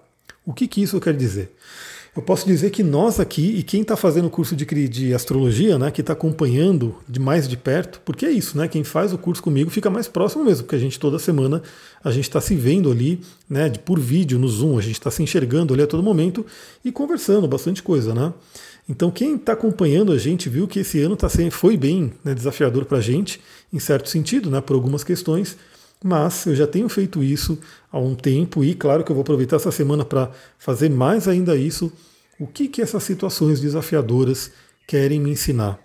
O 0.45 0.53
que, 0.53 0.67
que 0.67 0.81
isso 0.81 0.99
quer 0.99 1.15
dizer? 1.15 1.51
Eu 2.17 2.23
posso 2.23 2.47
dizer 2.47 2.71
que 2.71 2.81
nós 2.81 3.19
aqui, 3.19 3.57
e 3.57 3.61
quem 3.61 3.83
está 3.83 3.95
fazendo 3.95 4.25
o 4.25 4.29
curso 4.31 4.55
de, 4.55 4.65
de 4.87 5.13
astrologia, 5.13 5.77
né, 5.77 5.91
que 5.91 6.01
está 6.01 6.13
acompanhando 6.13 6.95
de 7.07 7.19
mais 7.19 7.47
de 7.47 7.55
perto, 7.55 8.01
porque 8.03 8.25
é 8.25 8.31
isso, 8.31 8.57
né? 8.57 8.67
Quem 8.67 8.83
faz 8.83 9.13
o 9.13 9.19
curso 9.19 9.43
comigo 9.43 9.69
fica 9.69 9.87
mais 9.87 10.07
próximo 10.07 10.43
mesmo, 10.43 10.63
porque 10.63 10.75
a 10.75 10.79
gente 10.79 10.99
toda 10.99 11.19
semana 11.19 11.61
a 12.03 12.09
gente 12.09 12.23
está 12.23 12.41
se 12.41 12.55
vendo 12.55 12.89
ali, 12.89 13.21
né, 13.47 13.69
por 13.69 13.99
vídeo, 13.99 14.39
no 14.39 14.47
Zoom, 14.47 14.79
a 14.79 14.81
gente 14.81 14.93
está 14.95 15.11
se 15.11 15.21
enxergando 15.21 15.75
ali 15.75 15.83
a 15.83 15.87
todo 15.87 16.01
momento 16.01 16.43
e 16.83 16.91
conversando 16.91 17.47
bastante 17.47 17.83
coisa, 17.83 18.15
né? 18.15 18.33
Então 18.89 19.11
quem 19.11 19.35
está 19.35 19.53
acompanhando 19.53 20.11
a 20.11 20.17
gente 20.17 20.47
viu 20.47 20.67
que 20.67 20.79
esse 20.79 21.01
ano 21.01 21.15
tá 21.15 21.27
sendo, 21.27 21.51
foi 21.51 21.75
bem 21.75 22.13
né, 22.23 22.33
desafiador 22.33 22.85
para 22.85 22.99
a 22.99 23.01
gente, 23.01 23.41
em 23.71 23.79
certo 23.79 24.09
sentido, 24.09 24.49
né, 24.49 24.61
por 24.61 24.75
algumas 24.75 25.03
questões, 25.03 25.57
mas 26.03 26.45
eu 26.45 26.55
já 26.55 26.65
tenho 26.65 26.87
feito 26.87 27.23
isso 27.23 27.59
há 27.91 27.99
um 27.99 28.15
tempo 28.15 28.63
e 28.63 28.73
claro 28.73 29.03
que 29.03 29.11
eu 29.11 29.15
vou 29.15 29.23
aproveitar 29.23 29.57
essa 29.57 29.71
semana 29.71 30.05
para 30.05 30.31
fazer 30.57 30.89
mais 30.89 31.27
ainda 31.27 31.55
isso. 31.55 31.91
O 32.39 32.47
que, 32.47 32.67
que 32.67 32.81
essas 32.81 33.03
situações 33.03 33.59
desafiadoras 33.59 34.51
querem 34.85 35.19
me 35.19 35.31
ensinar? 35.31 35.79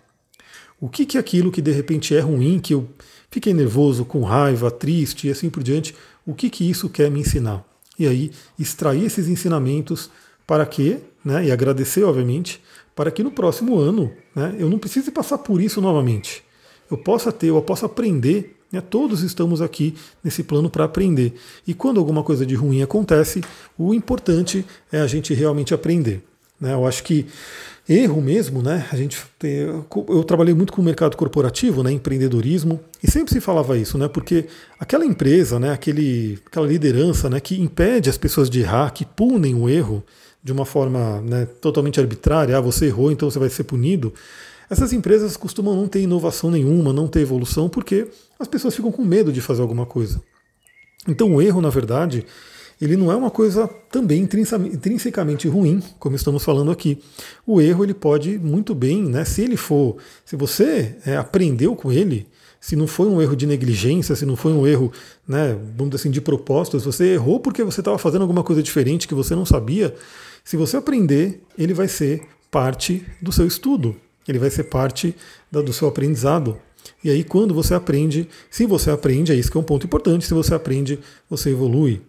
O 0.81 0.89
que, 0.89 1.07
que 1.07 1.17
aquilo 1.17 1.51
que 1.51 1.63
de 1.63 1.73
repente 1.73 2.15
é 2.15 2.21
ruim, 2.21 2.59
que 2.59 2.75
eu 2.75 2.89
fiquei 3.31 3.55
nervoso, 3.55 4.05
com 4.05 4.23
raiva, 4.23 4.71
triste 4.71 5.29
e 5.29 5.31
assim 5.31 5.49
por 5.49 5.63
diante, 5.63 5.95
o 6.27 6.35
que, 6.35 6.51
que 6.51 6.69
isso 6.69 6.89
quer 6.89 7.11
me 7.11 7.21
ensinar? 7.21 7.65
E 7.99 8.07
aí, 8.07 8.31
extrair 8.59 9.05
esses 9.05 9.29
ensinamentos 9.29 10.11
para 10.47 10.65
que, 10.67 10.99
né, 11.25 11.47
e 11.47 11.53
agradecer, 11.53 12.05
obviamente, 12.05 12.63
para 12.95 13.11
que 13.11 13.23
no 13.23 13.31
próximo 13.31 13.79
ano 13.79 14.13
né, 14.35 14.55
eu 14.59 14.69
não 14.69 14.79
precise 14.79 15.11
passar 15.11 15.39
por 15.39 15.61
isso 15.61 15.81
novamente. 15.81 16.45
Eu 16.91 16.99
possa 16.99 17.33
ter, 17.33 17.47
eu 17.47 17.63
possa 17.63 17.87
aprender 17.87 18.57
né? 18.73 18.81
Todos 18.81 19.23
estamos 19.23 19.61
aqui 19.61 19.95
nesse 20.25 20.43
plano 20.43 20.71
para 20.71 20.85
aprender. 20.85 21.35
E 21.67 21.75
quando 21.75 22.01
alguma 22.01 22.23
coisa 22.23 22.47
de 22.47 22.55
ruim 22.55 22.83
acontece, 22.83 23.43
o 23.77 23.93
importante 23.93 24.65
é 24.91 25.01
a 25.01 25.07
gente 25.07 25.35
realmente 25.35 25.75
aprender. 25.75 26.25
Né? 26.63 26.73
Eu 26.75 26.87
acho 26.87 27.03
que 27.03 27.27
erro 27.89 28.23
mesmo, 28.23 28.63
né? 28.63 28.87
A 28.93 28.97
gente 28.97 29.21
eu 29.43 30.23
trabalhei 30.23 30.55
muito 30.55 30.73
com 30.73 30.81
o 30.81 30.85
mercado 30.85 31.17
corporativo, 31.17 31.83
né, 31.83 31.91
empreendedorismo, 31.91 32.79
e 33.03 33.11
sempre 33.11 33.35
se 33.35 33.41
falava 33.41 33.77
isso, 33.77 33.99
né? 33.99 34.07
Porque 34.07 34.47
aquela 34.79 35.05
empresa, 35.05 35.59
né, 35.59 35.73
aquele, 35.73 36.39
aquela 36.47 36.69
liderança, 36.69 37.29
né, 37.29 37.41
que 37.41 37.61
impede 37.61 38.09
as 38.09 38.17
pessoas 38.17 38.49
de 38.49 38.61
errar, 38.61 38.93
que 38.93 39.05
punem 39.05 39.57
o 39.57 39.69
erro 39.69 40.05
de 40.41 40.53
uma 40.53 40.65
forma 40.65 41.21
né, 41.23 41.47
totalmente 41.61 41.99
arbitrária, 41.99 42.57
ah, 42.57 42.61
você 42.61 42.87
errou, 42.87 43.11
então 43.11 43.29
você 43.29 43.41
vai 43.41 43.49
ser 43.49 43.65
punido. 43.65 44.15
Essas 44.71 44.93
empresas 44.93 45.37
costumam 45.37 45.75
não 45.75 45.89
ter 45.89 46.01
inovação 46.01 46.51
nenhuma, 46.51 46.93
não 46.93 47.09
ter 47.09 47.21
evolução, 47.21 47.69
porque 47.69 48.07
as 48.39 48.47
pessoas 48.47 48.75
ficam 48.75 48.93
com 48.93 49.03
medo 49.05 49.33
de 49.33 49.41
fazer 49.41 49.63
alguma 49.63 49.85
coisa. 49.85 50.23
Então 51.09 51.35
o 51.35 51.43
erro, 51.43 51.61
na 51.61 51.71
verdade, 51.71 52.25
ele 52.85 52.97
não 52.97 53.13
é 53.13 53.15
uma 53.15 53.31
coisa 53.31 53.69
também 53.93 54.23
intrinsecamente 54.23 55.47
ruim, 55.47 55.81
como 56.01 56.17
estamos 56.17 56.43
falando 56.43 56.73
aqui. 56.73 56.99
O 57.47 57.61
erro 57.61 57.85
ele 57.85 57.95
pode 57.95 58.41
muito 58.41 58.75
bem, 58.75 59.01
né, 59.05 59.25
se 59.25 59.41
ele 59.43 59.57
for, 59.57 59.99
se 60.25 60.35
você 60.35 60.97
é, 61.07 61.17
aprendeu 61.17 61.77
com 61.77 61.93
ele, 61.93 62.27
se 62.61 62.75
não 62.75 62.89
foi 62.89 63.07
um 63.07 63.23
erro 63.23 63.37
de 63.37 63.47
negligência, 63.47 64.17
se 64.17 64.27
não 64.27 64.35
foi 64.35 64.53
um 64.53 64.67
erro, 64.67 64.91
né, 65.29 65.57
vamos 65.77 65.91
dizer 65.91 66.03
assim, 66.03 66.11
de 66.11 66.21
propósito, 66.21 66.81
se 66.81 66.85
você 66.85 67.15
errou 67.15 67.39
porque 67.39 67.63
você 67.63 67.81
estava 67.81 67.99
fazendo 67.99 68.23
alguma 68.23 68.43
coisa 68.43 68.61
diferente 68.61 69.07
que 69.07 69.15
você 69.15 69.37
não 69.37 69.47
sabia, 69.47 69.95
se 70.43 70.57
você 70.57 70.77
aprender, 70.77 71.41
ele 71.57 71.73
vai 71.73 71.87
ser 71.87 72.23
parte 72.51 73.07
do 73.21 73.31
seu 73.31 73.47
estudo, 73.47 73.95
ele 74.27 74.41
vai 74.41 74.51
ser 74.51 74.65
parte 74.65 75.15
do 75.53 75.73
seu 75.73 75.87
aprendizado. 75.87 76.59
E 77.03 77.11
aí, 77.11 77.23
quando 77.23 77.55
você 77.55 77.75
aprende, 77.75 78.29
se 78.51 78.67
você 78.67 78.91
aprende, 78.91 79.31
é 79.31 79.37
isso 79.37 79.51
que 79.53 79.57
é 79.57 79.61
um 79.61 79.65
ponto 79.65 79.87
importante, 79.87 80.27
se 80.27 80.35
você 80.35 80.53
aprende, 80.53 80.99
você 81.31 81.51
evolui. 81.51 82.03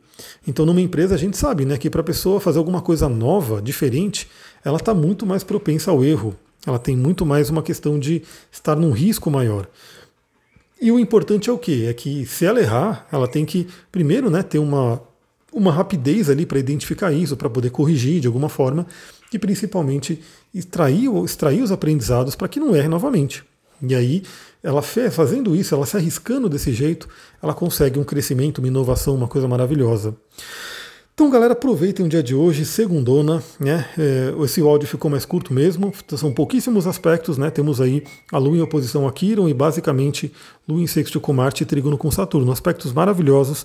Então, 0.48 0.66
numa 0.66 0.82
empresa, 0.82 1.16
a 1.16 1.18
gente 1.18 1.38
sabe 1.38 1.66
né, 1.66 1.78
que 1.78 1.90
para 1.90 2.02
a 2.02 2.04
pessoa 2.04 2.40
fazer 2.40 2.60
alguma 2.60 2.82
coisa 2.82 3.10
nova, 3.10 3.62
diferente, 3.62 4.28
ela 4.64 4.78
está 4.78 4.94
muito 4.94 5.26
mais 5.26 5.44
propensa 5.44 5.92
ao 5.92 6.04
erro. 6.04 6.36
Ela 6.66 6.80
tem 6.80 6.96
muito 6.96 7.26
mais 7.26 7.50
uma 7.50 7.62
questão 7.62 8.00
de 8.00 8.22
estar 8.52 8.76
num 8.76 8.92
risco 8.92 9.30
maior. 9.30 9.68
E 10.82 10.92
o 10.92 11.00
importante 11.00 11.50
é 11.50 11.54
o 11.54 11.58
quê? 11.58 11.86
É 11.88 11.94
que 11.94 12.26
se 12.26 12.46
ela 12.46 12.60
errar, 12.60 13.08
ela 13.12 13.28
tem 13.28 13.46
que, 13.46 13.68
primeiro, 13.92 14.30
né, 14.30 14.44
ter 14.44 14.60
uma, 14.60 15.02
uma 15.52 15.72
rapidez 15.72 16.30
ali 16.30 16.46
para 16.46 16.60
identificar 16.60 17.12
isso, 17.12 17.38
para 17.38 17.50
poder 17.50 17.70
corrigir 17.70 18.20
de 18.20 18.28
alguma 18.28 18.50
forma, 18.50 18.86
e 19.32 19.40
principalmente 19.40 20.22
extrair, 20.54 21.10
extrair 21.24 21.62
os 21.62 21.72
aprendizados 21.72 22.36
para 22.36 22.48
que 22.48 22.60
não 22.60 22.76
erre 22.76 22.88
novamente. 22.88 23.44
E 23.86 23.94
aí, 23.94 24.24
ela 24.64 24.82
fazendo 24.82 25.56
isso, 25.56 25.76
ela 25.76 25.86
se 25.86 25.98
arriscando 25.98 26.48
desse 26.48 26.72
jeito, 26.72 27.08
ela 27.42 27.54
consegue 27.54 28.00
um 28.00 28.04
crescimento, 28.04 28.60
uma 28.60 28.68
inovação, 28.68 29.14
uma 29.14 29.28
coisa 29.28 29.48
maravilhosa. 29.48 30.16
Então, 31.14 31.30
galera, 31.30 31.54
aproveitem 31.54 32.06
o 32.06 32.10
dia 32.10 32.24
de 32.24 32.34
hoje, 32.34 32.66
segundona, 32.66 33.44
né? 33.60 33.88
É, 34.00 34.34
esse 34.44 34.62
áudio 34.62 34.88
ficou 34.88 35.12
mais 35.12 35.26
curto 35.26 35.54
mesmo, 35.54 35.94
são 36.18 36.34
pouquíssimos 36.34 36.88
aspectos, 36.88 37.38
né? 37.38 37.52
Temos 37.52 37.80
aí 37.80 38.04
a 38.32 38.40
Lua 38.40 38.58
em 38.58 38.62
oposição 38.62 39.08
a 39.08 39.12
Quiron 39.12 39.48
e 39.48 39.54
basicamente 39.54 40.34
Lua 40.68 40.82
em 40.82 40.88
sexto 40.88 41.20
com 41.20 41.32
Marte 41.32 41.62
e 41.62 41.66
Trígono 41.68 42.00
com 42.00 42.10
Saturno, 42.10 42.52
aspectos 42.52 42.92
maravilhosos. 42.92 43.64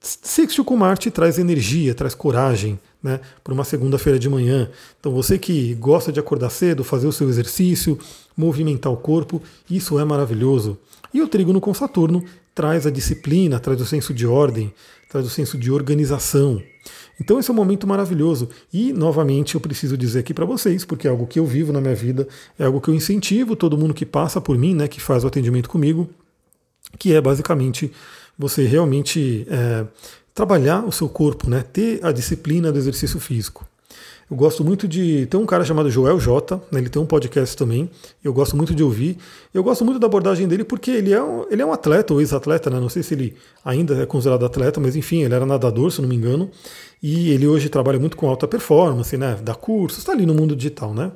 Sexto 0.00 0.64
com 0.64 0.76
Marte 0.76 1.10
traz 1.10 1.38
energia, 1.38 1.94
traz 1.94 2.14
coragem, 2.14 2.80
né, 3.02 3.20
para 3.44 3.52
uma 3.52 3.64
segunda-feira 3.64 4.18
de 4.18 4.30
manhã. 4.30 4.70
Então 4.98 5.12
você 5.12 5.38
que 5.38 5.74
gosta 5.74 6.10
de 6.10 6.18
acordar 6.18 6.48
cedo, 6.48 6.82
fazer 6.82 7.06
o 7.06 7.12
seu 7.12 7.28
exercício, 7.28 7.98
movimentar 8.34 8.90
o 8.90 8.96
corpo, 8.96 9.42
isso 9.68 9.98
é 9.98 10.04
maravilhoso. 10.04 10.78
E 11.12 11.20
o 11.20 11.28
trígono 11.28 11.60
com 11.60 11.74
Saturno 11.74 12.24
traz 12.54 12.86
a 12.86 12.90
disciplina, 12.90 13.60
traz 13.60 13.78
o 13.80 13.86
senso 13.86 14.14
de 14.14 14.26
ordem, 14.26 14.72
traz 15.10 15.26
o 15.26 15.30
senso 15.30 15.58
de 15.58 15.70
organização. 15.70 16.62
Então 17.20 17.38
esse 17.38 17.50
é 17.50 17.52
um 17.52 17.56
momento 17.56 17.86
maravilhoso. 17.86 18.48
E, 18.72 18.94
novamente, 18.94 19.54
eu 19.54 19.60
preciso 19.60 19.98
dizer 19.98 20.20
aqui 20.20 20.32
para 20.32 20.46
vocês, 20.46 20.84
porque 20.84 21.06
é 21.06 21.10
algo 21.10 21.26
que 21.26 21.38
eu 21.38 21.44
vivo 21.44 21.72
na 21.72 21.80
minha 21.80 21.94
vida, 21.94 22.26
é 22.58 22.64
algo 22.64 22.80
que 22.80 22.88
eu 22.88 22.94
incentivo 22.94 23.54
todo 23.54 23.76
mundo 23.76 23.92
que 23.92 24.06
passa 24.06 24.40
por 24.40 24.56
mim, 24.56 24.74
né, 24.74 24.88
que 24.88 25.00
faz 25.00 25.24
o 25.24 25.26
atendimento 25.26 25.68
comigo, 25.68 26.08
que 26.98 27.12
é 27.12 27.20
basicamente 27.20 27.92
você 28.40 28.64
realmente 28.64 29.46
é, 29.50 29.84
trabalhar 30.34 30.82
o 30.86 30.90
seu 30.90 31.10
corpo, 31.10 31.48
né? 31.48 31.62
ter 31.62 32.02
a 32.02 32.10
disciplina 32.10 32.72
do 32.72 32.78
exercício 32.78 33.20
físico. 33.20 33.66
Eu 34.30 34.36
gosto 34.36 34.64
muito 34.64 34.86
de. 34.86 35.26
Tem 35.26 35.40
um 35.40 35.44
cara 35.44 35.64
chamado 35.64 35.90
Joel 35.90 36.20
J, 36.20 36.56
né, 36.70 36.78
ele 36.78 36.88
tem 36.88 37.02
um 37.02 37.06
podcast 37.06 37.56
também, 37.56 37.90
eu 38.22 38.32
gosto 38.32 38.56
muito 38.56 38.72
de 38.72 38.82
ouvir. 38.82 39.18
Eu 39.52 39.62
gosto 39.64 39.84
muito 39.84 39.98
da 39.98 40.06
abordagem 40.06 40.46
dele 40.46 40.62
porque 40.62 40.92
ele 40.92 41.12
é 41.12 41.20
um, 41.20 41.46
ele 41.50 41.60
é 41.60 41.66
um 41.66 41.72
atleta, 41.72 42.14
ou 42.14 42.20
ex-atleta, 42.20 42.70
né? 42.70 42.78
não 42.78 42.88
sei 42.88 43.02
se 43.02 43.14
ele 43.14 43.34
ainda 43.64 43.94
é 44.00 44.06
considerado 44.06 44.46
atleta, 44.46 44.78
mas 44.78 44.94
enfim, 44.94 45.24
ele 45.24 45.34
era 45.34 45.44
nadador, 45.44 45.90
se 45.90 46.00
não 46.00 46.08
me 46.08 46.14
engano, 46.14 46.48
e 47.02 47.30
ele 47.30 47.46
hoje 47.46 47.68
trabalha 47.68 47.98
muito 47.98 48.16
com 48.16 48.28
alta 48.28 48.46
performance, 48.46 49.16
né? 49.16 49.36
dá 49.42 49.54
cursos, 49.54 49.98
está 49.98 50.12
ali 50.12 50.24
no 50.24 50.34
mundo 50.34 50.54
digital. 50.54 50.94
Né? 50.94 51.10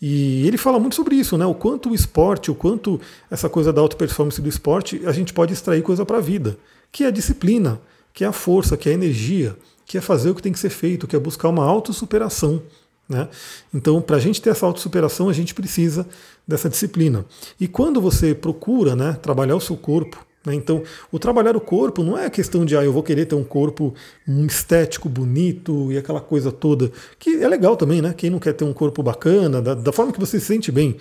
E 0.00 0.46
ele 0.46 0.56
fala 0.56 0.80
muito 0.80 0.96
sobre 0.96 1.14
isso, 1.14 1.36
né? 1.36 1.44
o 1.44 1.54
quanto 1.54 1.90
o 1.90 1.94
esporte, 1.94 2.50
o 2.50 2.54
quanto 2.54 2.98
essa 3.30 3.50
coisa 3.50 3.70
da 3.70 3.82
alta 3.82 3.96
performance 3.96 4.40
do 4.40 4.48
esporte, 4.48 5.02
a 5.04 5.12
gente 5.12 5.34
pode 5.34 5.52
extrair 5.52 5.82
coisa 5.82 6.06
para 6.06 6.16
a 6.16 6.22
vida, 6.22 6.56
que 6.90 7.04
é 7.04 7.08
a 7.08 7.10
disciplina 7.10 7.78
que 8.16 8.24
é 8.24 8.26
a 8.26 8.32
força, 8.32 8.78
que 8.78 8.88
é 8.88 8.92
a 8.92 8.94
energia, 8.94 9.54
que 9.86 9.96
é 9.96 10.00
fazer 10.00 10.30
o 10.30 10.34
que 10.34 10.42
tem 10.42 10.52
que 10.52 10.58
ser 10.58 10.70
feito, 10.70 11.06
que 11.06 11.14
é 11.14 11.18
buscar 11.18 11.48
uma 11.48 11.64
autossuperação. 11.64 12.60
Né? 13.08 13.28
Então, 13.72 14.02
para 14.02 14.16
a 14.16 14.20
gente 14.20 14.42
ter 14.42 14.50
essa 14.50 14.66
autossuperação, 14.66 15.28
a 15.28 15.32
gente 15.32 15.54
precisa 15.54 16.06
dessa 16.46 16.68
disciplina. 16.68 17.24
E 17.58 17.68
quando 17.68 18.00
você 18.00 18.34
procura 18.34 18.96
né, 18.96 19.12
trabalhar 19.22 19.54
o 19.54 19.60
seu 19.60 19.76
corpo, 19.76 20.26
né, 20.44 20.54
então 20.54 20.82
o 21.10 21.18
trabalhar 21.18 21.56
o 21.56 21.60
corpo 21.60 22.02
não 22.02 22.18
é 22.18 22.26
a 22.26 22.30
questão 22.30 22.64
de 22.64 22.76
ah, 22.76 22.84
eu 22.84 22.92
vou 22.92 23.02
querer 23.04 23.26
ter 23.26 23.36
um 23.36 23.44
corpo 23.44 23.94
estético, 24.26 25.08
bonito 25.08 25.92
e 25.92 25.98
aquela 25.98 26.20
coisa 26.20 26.50
toda, 26.50 26.90
que 27.18 27.42
é 27.42 27.48
legal 27.48 27.76
também, 27.76 28.02
né? 28.02 28.12
Quem 28.16 28.30
não 28.30 28.40
quer 28.40 28.54
ter 28.54 28.64
um 28.64 28.72
corpo 28.72 29.02
bacana, 29.02 29.62
da, 29.62 29.74
da 29.74 29.92
forma 29.92 30.12
que 30.12 30.20
você 30.20 30.40
se 30.40 30.46
sente 30.46 30.72
bem, 30.72 30.96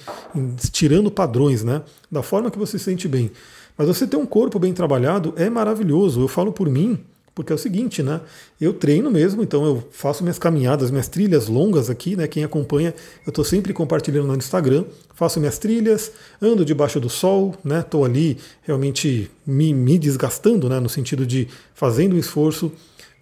tirando 0.71 1.09
padrões, 1.09 1.63
né? 1.63 1.81
Da 2.11 2.21
forma 2.21 2.51
que 2.51 2.57
você 2.57 2.77
se 2.77 2.85
sente 2.85 3.07
bem. 3.07 3.31
Mas 3.77 3.87
você 3.87 4.07
ter 4.07 4.17
um 4.17 4.25
corpo 4.25 4.57
bem 4.57 4.73
trabalhado 4.73 5.33
é 5.35 5.49
maravilhoso. 5.49 6.21
Eu 6.21 6.27
falo 6.27 6.51
por 6.51 6.69
mim, 6.69 6.99
porque 7.35 7.51
é 7.51 7.55
o 7.55 7.59
seguinte, 7.59 8.01
né? 8.01 8.21
Eu 8.59 8.73
treino 8.73 9.11
mesmo, 9.11 9.43
então 9.43 9.65
eu 9.65 9.87
faço 9.91 10.23
minhas 10.23 10.39
caminhadas, 10.39 10.89
minhas 10.89 11.09
trilhas 11.09 11.47
longas 11.47 11.89
aqui, 11.89 12.15
né? 12.15 12.27
Quem 12.27 12.45
acompanha, 12.45 12.95
eu 13.25 13.29
estou 13.29 13.43
sempre 13.43 13.73
compartilhando 13.73 14.27
no 14.27 14.35
Instagram. 14.35 14.85
Faço 15.13 15.39
minhas 15.39 15.59
trilhas, 15.59 16.11
ando 16.41 16.63
debaixo 16.63 16.99
do 16.99 17.09
sol, 17.09 17.53
né? 17.63 17.81
Estou 17.81 18.05
ali 18.05 18.37
realmente 18.63 19.29
me, 19.45 19.73
me 19.73 19.99
desgastando, 19.99 20.69
né? 20.69 20.79
No 20.79 20.87
sentido 20.87 21.25
de 21.25 21.49
fazendo 21.73 22.15
um 22.15 22.19
esforço 22.19 22.71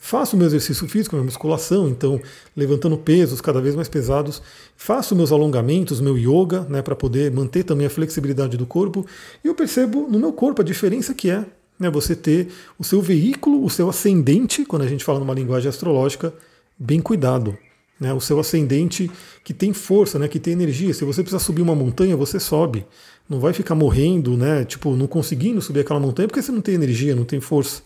Faço 0.05 0.35
meu 0.35 0.45
exercício 0.45 0.85
físico, 0.85 1.15
minha 1.15 1.23
musculação, 1.23 1.87
então 1.87 2.19
levantando 2.57 2.97
pesos 2.97 3.39
cada 3.39 3.61
vez 3.61 3.73
mais 3.73 3.87
pesados. 3.87 4.41
Faço 4.75 5.15
meus 5.15 5.31
alongamentos, 5.31 6.01
meu 6.01 6.17
yoga, 6.17 6.67
né, 6.69 6.81
para 6.81 6.93
poder 6.93 7.31
manter 7.31 7.63
também 7.63 7.87
a 7.87 7.89
flexibilidade 7.89 8.57
do 8.57 8.65
corpo. 8.65 9.05
E 9.41 9.47
eu 9.47 9.55
percebo 9.55 10.05
no 10.11 10.19
meu 10.19 10.33
corpo 10.33 10.61
a 10.61 10.65
diferença 10.65 11.13
que 11.13 11.29
é 11.29 11.45
né, 11.79 11.89
você 11.89 12.15
ter 12.15 12.47
o 12.77 12.83
seu 12.83 13.01
veículo, 13.01 13.63
o 13.63 13.69
seu 13.69 13.89
ascendente, 13.89 14.65
quando 14.65 14.83
a 14.83 14.87
gente 14.87 15.03
fala 15.03 15.19
numa 15.19 15.33
linguagem 15.33 15.69
astrológica, 15.69 16.33
bem 16.77 16.99
cuidado. 16.99 17.57
Né, 17.99 18.11
o 18.13 18.19
seu 18.19 18.39
ascendente 18.39 19.09
que 19.43 19.53
tem 19.53 19.71
força, 19.71 20.19
né, 20.19 20.27
que 20.27 20.39
tem 20.39 20.53
energia. 20.53 20.93
Se 20.93 21.05
você 21.05 21.21
precisar 21.21 21.39
subir 21.39 21.61
uma 21.61 21.75
montanha, 21.75 22.17
você 22.17 22.39
sobe. 22.39 22.85
Não 23.29 23.39
vai 23.39 23.53
ficar 23.53 23.75
morrendo, 23.75 24.35
né, 24.35 24.65
tipo, 24.65 24.95
não 24.95 25.07
conseguindo 25.07 25.61
subir 25.61 25.81
aquela 25.81 25.99
montanha 25.99 26.27
porque 26.27 26.41
você 26.41 26.51
não 26.51 26.61
tem 26.61 26.75
energia, 26.75 27.15
não 27.15 27.23
tem 27.23 27.39
força. 27.39 27.83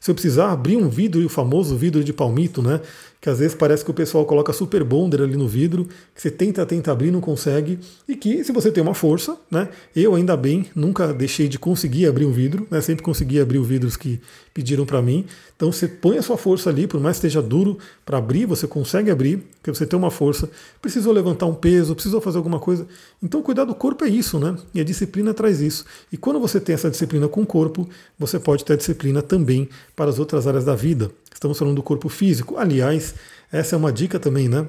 Se 0.00 0.10
eu 0.10 0.14
precisar 0.14 0.52
abrir 0.52 0.76
um 0.76 0.88
vidro, 0.88 1.24
o 1.24 1.28
famoso 1.28 1.76
vidro 1.76 2.04
de 2.04 2.12
palmito, 2.12 2.62
né? 2.62 2.80
Que 3.20 3.28
às 3.28 3.38
vezes 3.38 3.54
parece 3.54 3.84
que 3.84 3.90
o 3.90 3.94
pessoal 3.94 4.24
coloca 4.24 4.52
super 4.52 4.84
bonder 4.84 5.22
ali 5.22 5.36
no 5.36 5.48
vidro, 5.48 5.86
que 6.14 6.22
você 6.22 6.30
tenta, 6.30 6.64
tenta 6.64 6.92
abrir, 6.92 7.10
não 7.10 7.20
consegue, 7.20 7.78
e 8.08 8.14
que 8.14 8.44
se 8.44 8.52
você 8.52 8.70
tem 8.70 8.82
uma 8.82 8.94
força, 8.94 9.36
né? 9.50 9.68
Eu 9.94 10.14
ainda 10.14 10.36
bem 10.36 10.66
nunca 10.74 11.12
deixei 11.12 11.48
de 11.48 11.58
conseguir 11.58 12.06
abrir 12.06 12.24
um 12.24 12.32
vidro, 12.32 12.66
né? 12.70 12.80
Sempre 12.80 13.02
consegui 13.02 13.40
abrir 13.40 13.58
os 13.58 13.66
vidros 13.66 13.96
que 13.96 14.20
pediram 14.54 14.86
para 14.86 15.02
mim. 15.02 15.24
Então 15.56 15.72
você 15.72 15.88
põe 15.88 16.18
a 16.18 16.22
sua 16.22 16.36
força 16.36 16.70
ali, 16.70 16.86
por 16.86 17.00
mais 17.00 17.16
que 17.16 17.26
esteja 17.26 17.42
duro 17.42 17.78
para 18.06 18.18
abrir, 18.18 18.46
você 18.46 18.66
consegue 18.66 19.10
abrir, 19.10 19.38
porque 19.56 19.72
você 19.72 19.84
tem 19.84 19.98
uma 19.98 20.10
força. 20.10 20.48
Precisou 20.80 21.12
levantar 21.12 21.46
um 21.46 21.54
peso, 21.54 21.94
precisou 21.94 22.20
fazer 22.20 22.38
alguma 22.38 22.60
coisa. 22.60 22.86
Então 23.22 23.42
cuidar 23.42 23.64
do 23.64 23.74
corpo 23.74 24.04
é 24.04 24.08
isso, 24.08 24.38
né? 24.38 24.56
E 24.72 24.80
a 24.80 24.84
disciplina 24.84 25.34
traz 25.34 25.60
isso. 25.60 25.84
E 26.12 26.16
quando 26.16 26.38
você 26.38 26.60
tem 26.60 26.74
essa 26.74 26.90
disciplina 26.90 27.28
com 27.28 27.42
o 27.42 27.46
corpo, 27.46 27.88
você 28.18 28.38
pode 28.38 28.64
ter 28.64 28.76
disciplina 28.76 29.22
também 29.22 29.68
para 29.96 30.10
as 30.10 30.18
outras 30.18 30.46
áreas 30.46 30.64
da 30.64 30.76
vida. 30.76 31.10
Estamos 31.32 31.58
falando 31.58 31.76
do 31.76 31.82
corpo 31.82 32.08
físico. 32.08 32.56
Aliás, 32.56 33.14
essa 33.50 33.76
é 33.76 33.78
uma 33.78 33.92
dica 33.92 34.18
também, 34.18 34.48
né? 34.48 34.66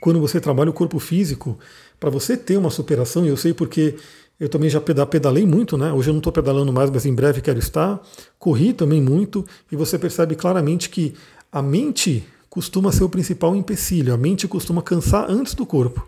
Quando 0.00 0.20
você 0.20 0.40
trabalha 0.40 0.70
o 0.70 0.74
corpo 0.74 0.98
físico, 0.98 1.58
para 1.98 2.10
você 2.10 2.36
ter 2.36 2.56
uma 2.56 2.70
superação, 2.70 3.24
e 3.24 3.28
eu 3.28 3.36
sei 3.36 3.54
porque 3.54 3.96
eu 4.38 4.48
também 4.48 4.70
já 4.70 4.80
pedalei 4.80 5.46
muito, 5.46 5.76
né? 5.76 5.92
Hoje 5.92 6.10
eu 6.10 6.12
não 6.12 6.18
estou 6.18 6.32
pedalando 6.32 6.72
mais, 6.72 6.90
mas 6.90 7.06
em 7.06 7.14
breve 7.14 7.40
quero 7.40 7.58
estar. 7.58 8.00
Corri 8.38 8.72
também 8.72 9.02
muito, 9.02 9.44
e 9.72 9.76
você 9.76 9.98
percebe 9.98 10.34
claramente 10.36 10.90
que 10.90 11.14
a 11.50 11.62
mente 11.62 12.24
costuma 12.50 12.92
ser 12.92 13.04
o 13.04 13.08
principal 13.08 13.56
empecilho, 13.56 14.12
a 14.12 14.16
mente 14.16 14.46
costuma 14.46 14.82
cansar 14.82 15.30
antes 15.30 15.54
do 15.54 15.66
corpo. 15.66 16.06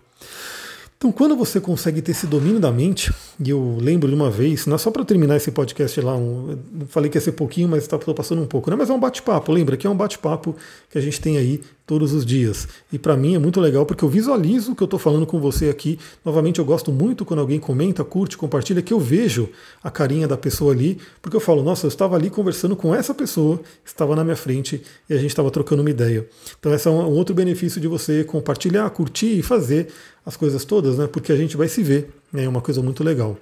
Então, 1.01 1.11
quando 1.11 1.35
você 1.35 1.59
consegue 1.59 2.03
ter 2.03 2.11
esse 2.11 2.27
domínio 2.27 2.61
da 2.61 2.71
mente, 2.71 3.11
e 3.43 3.49
eu 3.49 3.79
lembro 3.81 4.07
de 4.07 4.15
uma 4.15 4.31
vez, 4.31 4.67
não 4.67 4.75
é 4.75 4.79
só 4.79 4.91
para 4.91 5.03
terminar 5.03 5.35
esse 5.35 5.51
podcast 5.51 5.99
lá, 5.99 6.15
um, 6.15 6.59
falei 6.89 7.09
que 7.09 7.17
ia 7.17 7.23
ser 7.23 7.33
pouquinho, 7.33 7.71
mas 7.71 7.85
estou 7.85 7.99
tá, 7.99 8.13
passando 8.13 8.43
um 8.43 8.47
pouco, 8.47 8.69
né? 8.69 8.77
mas 8.77 8.91
é 8.91 8.93
um 8.93 9.01
bate-papo, 9.01 9.51
lembra 9.51 9.79
que 9.79 9.87
é 9.87 9.91
um 9.91 9.97
bate-papo 9.97 10.55
que 10.91 10.99
a 10.99 11.01
gente 11.01 11.19
tem 11.19 11.39
aí 11.39 11.63
todos 11.91 12.13
os 12.13 12.25
dias. 12.25 12.69
E 12.93 13.01
para 13.01 13.17
mim 13.17 13.35
é 13.35 13.39
muito 13.41 13.61
legal 13.61 13.85
porque 13.85 14.05
eu 14.05 14.09
visualizo 14.09 14.71
o 14.71 14.77
que 14.77 14.83
eu 14.83 14.85
estou 14.85 14.97
falando 14.97 15.27
com 15.27 15.41
você 15.41 15.69
aqui. 15.69 15.99
Novamente, 16.25 16.61
eu 16.61 16.65
gosto 16.65 16.93
muito 16.93 17.25
quando 17.25 17.41
alguém 17.41 17.59
comenta, 17.59 18.05
curte, 18.05 18.37
compartilha, 18.39 18.81
que 18.81 18.93
eu 18.93 19.01
vejo 19.01 19.49
a 19.83 19.91
carinha 19.91 20.29
da 20.29 20.37
pessoa 20.37 20.73
ali, 20.73 20.99
porque 21.21 21.37
eu 21.37 21.41
falo, 21.41 21.65
nossa, 21.65 21.87
eu 21.87 21.89
estava 21.89 22.15
ali 22.15 22.31
conversando 22.31 22.77
com 22.77 22.95
essa 22.95 23.13
pessoa, 23.13 23.61
estava 23.85 24.15
na 24.15 24.23
minha 24.23 24.37
frente 24.37 24.81
e 25.09 25.15
a 25.15 25.17
gente 25.17 25.31
estava 25.31 25.51
trocando 25.51 25.83
uma 25.83 25.91
ideia. 25.91 26.29
Então, 26.61 26.73
esse 26.73 26.87
é 26.87 26.91
um 26.93 27.11
outro 27.11 27.35
benefício 27.35 27.81
de 27.81 27.89
você 27.89 28.23
compartilhar, 28.23 28.89
curtir 28.91 29.41
e 29.41 29.43
fazer 29.43 29.89
as 30.25 30.37
coisas 30.37 30.65
todas, 30.65 30.97
né? 30.97 31.09
Porque 31.09 31.33
a 31.33 31.37
gente 31.37 31.57
vai 31.57 31.67
se 31.67 31.83
ver. 31.83 32.11
É 32.33 32.49
uma 32.49 32.61
coisa 32.61 32.81
muito 32.81 33.03
legal. 33.03 33.37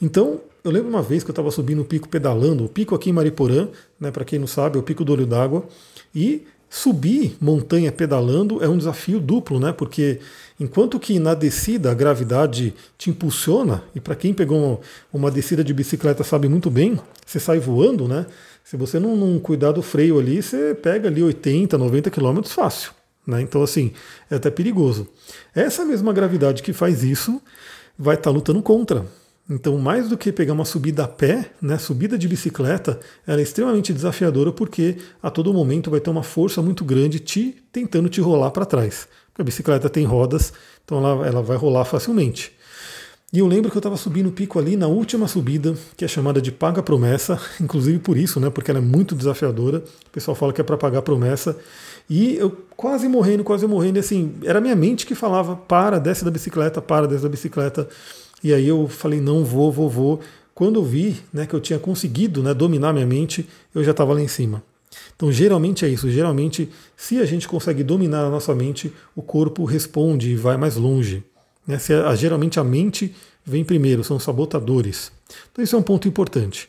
Então, 0.00 0.40
eu 0.62 0.70
lembro 0.70 0.88
uma 0.88 1.02
vez 1.02 1.24
que 1.24 1.30
eu 1.30 1.32
estava 1.32 1.50
subindo 1.50 1.82
o 1.82 1.84
pico 1.84 2.08
pedalando, 2.08 2.64
o 2.64 2.68
pico 2.68 2.94
aqui 2.94 3.10
em 3.10 3.12
Mariporã, 3.12 3.66
né? 3.98 4.12
Para 4.12 4.24
quem 4.24 4.38
não 4.38 4.46
sabe, 4.46 4.76
é 4.76 4.80
o 4.80 4.84
pico 4.84 5.04
do 5.04 5.12
olho 5.12 5.26
d'água. 5.26 5.66
E 6.14 6.46
Subir 6.70 7.36
montanha 7.40 7.90
pedalando 7.90 8.62
é 8.62 8.68
um 8.68 8.76
desafio 8.76 9.18
duplo, 9.18 9.58
né? 9.58 9.72
Porque 9.72 10.20
enquanto 10.60 11.00
que 11.00 11.18
na 11.18 11.32
descida 11.32 11.90
a 11.90 11.94
gravidade 11.94 12.74
te 12.98 13.08
impulsiona, 13.08 13.82
e 13.94 14.00
para 14.00 14.14
quem 14.14 14.34
pegou 14.34 14.80
uma 15.12 15.30
descida 15.30 15.64
de 15.64 15.72
bicicleta 15.72 16.22
sabe 16.22 16.48
muito 16.48 16.70
bem, 16.70 16.98
você 17.24 17.40
sai 17.40 17.58
voando, 17.58 18.06
né? 18.06 18.26
Se 18.62 18.76
você 18.76 18.98
não, 18.98 19.16
não 19.16 19.38
cuidar 19.38 19.72
do 19.72 19.80
freio 19.80 20.18
ali, 20.18 20.42
você 20.42 20.74
pega 20.74 21.08
ali 21.08 21.22
80, 21.22 21.78
90 21.78 22.10
km 22.10 22.42
fácil. 22.44 22.92
Né? 23.26 23.40
Então, 23.40 23.62
assim, 23.62 23.92
é 24.30 24.34
até 24.34 24.50
perigoso. 24.50 25.08
Essa 25.54 25.86
mesma 25.86 26.12
gravidade 26.12 26.62
que 26.62 26.74
faz 26.74 27.02
isso 27.02 27.40
vai 27.98 28.14
estar 28.14 28.30
tá 28.30 28.34
lutando 28.34 28.62
contra. 28.62 29.06
Então, 29.50 29.78
mais 29.78 30.10
do 30.10 30.18
que 30.18 30.30
pegar 30.30 30.52
uma 30.52 30.66
subida 30.66 31.04
a 31.04 31.08
pé, 31.08 31.52
né, 31.60 31.78
subida 31.78 32.18
de 32.18 32.28
bicicleta, 32.28 33.00
ela 33.26 33.40
é 33.40 33.42
extremamente 33.42 33.94
desafiadora 33.94 34.52
porque 34.52 34.98
a 35.22 35.30
todo 35.30 35.54
momento 35.54 35.90
vai 35.90 36.00
ter 36.00 36.10
uma 36.10 36.22
força 36.22 36.60
muito 36.60 36.84
grande 36.84 37.18
te 37.18 37.56
tentando 37.72 38.10
te 38.10 38.20
rolar 38.20 38.50
para 38.50 38.66
trás. 38.66 39.08
Porque 39.28 39.40
a 39.40 39.44
bicicleta 39.44 39.88
tem 39.88 40.04
rodas, 40.04 40.52
então 40.84 40.98
ela, 40.98 41.26
ela 41.26 41.42
vai 41.42 41.56
rolar 41.56 41.86
facilmente. 41.86 42.52
E 43.32 43.38
eu 43.40 43.46
lembro 43.46 43.70
que 43.70 43.76
eu 43.76 43.80
estava 43.80 43.96
subindo 43.96 44.28
o 44.28 44.32
pico 44.32 44.58
ali 44.58 44.76
na 44.76 44.86
última 44.86 45.28
subida, 45.28 45.74
que 45.96 46.04
é 46.04 46.08
chamada 46.08 46.42
de 46.42 46.52
Paga 46.52 46.82
Promessa, 46.82 47.40
inclusive 47.60 47.98
por 47.98 48.18
isso, 48.18 48.38
né, 48.40 48.50
porque 48.50 48.70
ela 48.70 48.80
é 48.80 48.82
muito 48.82 49.14
desafiadora. 49.14 49.78
O 49.78 50.10
pessoal 50.10 50.34
fala 50.34 50.52
que 50.52 50.60
é 50.60 50.64
para 50.64 50.76
pagar 50.76 51.00
promessa. 51.00 51.56
E 52.08 52.36
eu 52.36 52.54
quase 52.76 53.08
morrendo, 53.08 53.44
quase 53.44 53.66
morrendo, 53.66 53.98
e 53.98 54.00
assim, 54.00 54.34
era 54.44 54.60
minha 54.60 54.76
mente 54.76 55.06
que 55.06 55.14
falava: 55.14 55.56
para, 55.56 55.98
desce 55.98 56.24
da 56.24 56.30
bicicleta, 56.30 56.80
para, 56.80 57.06
desce 57.06 57.22
da 57.22 57.28
bicicleta. 57.28 57.88
E 58.42 58.54
aí 58.54 58.68
eu 58.68 58.88
falei, 58.88 59.20
não 59.20 59.44
vou, 59.44 59.70
vou, 59.72 59.88
vou. 59.88 60.20
Quando 60.54 60.80
eu 60.80 60.84
vi 60.84 61.16
né, 61.32 61.46
que 61.46 61.54
eu 61.54 61.60
tinha 61.60 61.78
conseguido 61.78 62.42
né, 62.42 62.52
dominar 62.52 62.92
minha 62.92 63.06
mente, 63.06 63.48
eu 63.74 63.84
já 63.84 63.92
estava 63.92 64.12
lá 64.12 64.20
em 64.20 64.28
cima. 64.28 64.62
Então, 65.14 65.30
geralmente 65.30 65.84
é 65.84 65.88
isso. 65.88 66.10
Geralmente, 66.10 66.68
se 66.96 67.18
a 67.20 67.24
gente 67.24 67.48
consegue 67.48 67.82
dominar 67.82 68.24
a 68.24 68.30
nossa 68.30 68.54
mente, 68.54 68.92
o 69.14 69.22
corpo 69.22 69.64
responde 69.64 70.30
e 70.30 70.36
vai 70.36 70.56
mais 70.56 70.76
longe. 70.76 71.22
Né? 71.66 71.78
Se 71.78 71.92
a, 71.92 72.14
geralmente 72.14 72.58
a 72.58 72.64
mente 72.64 73.14
vem 73.44 73.64
primeiro, 73.64 74.02
são 74.04 74.18
sabotadores. 74.18 75.12
Então, 75.52 75.62
isso 75.62 75.76
é 75.76 75.78
um 75.78 75.82
ponto 75.82 76.08
importante. 76.08 76.68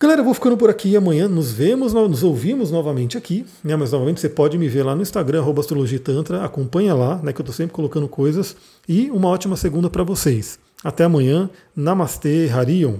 Galera, 0.00 0.20
eu 0.20 0.24
vou 0.24 0.34
ficando 0.34 0.56
por 0.56 0.70
aqui. 0.70 0.96
Amanhã 0.96 1.28
nos 1.28 1.50
vemos, 1.50 1.92
nos 1.92 2.22
ouvimos 2.22 2.70
novamente 2.70 3.18
aqui. 3.18 3.44
Né? 3.64 3.74
Mas 3.76 3.92
novamente 3.92 4.20
você 4.20 4.28
pode 4.28 4.56
me 4.56 4.68
ver 4.68 4.82
lá 4.82 4.94
no 4.94 5.02
Instagram, 5.02 5.44
astrologitantra. 5.58 6.44
Acompanha 6.44 6.94
lá, 6.94 7.16
né, 7.22 7.32
que 7.32 7.40
eu 7.40 7.42
estou 7.42 7.54
sempre 7.54 7.74
colocando 7.74 8.08
coisas. 8.08 8.56
E 8.88 9.10
uma 9.10 9.28
ótima 9.28 9.56
segunda 9.56 9.90
para 9.90 10.04
vocês. 10.04 10.58
Até 10.82 11.04
amanhã. 11.04 11.50
Namastê, 11.74 12.48
Harion. 12.48 12.98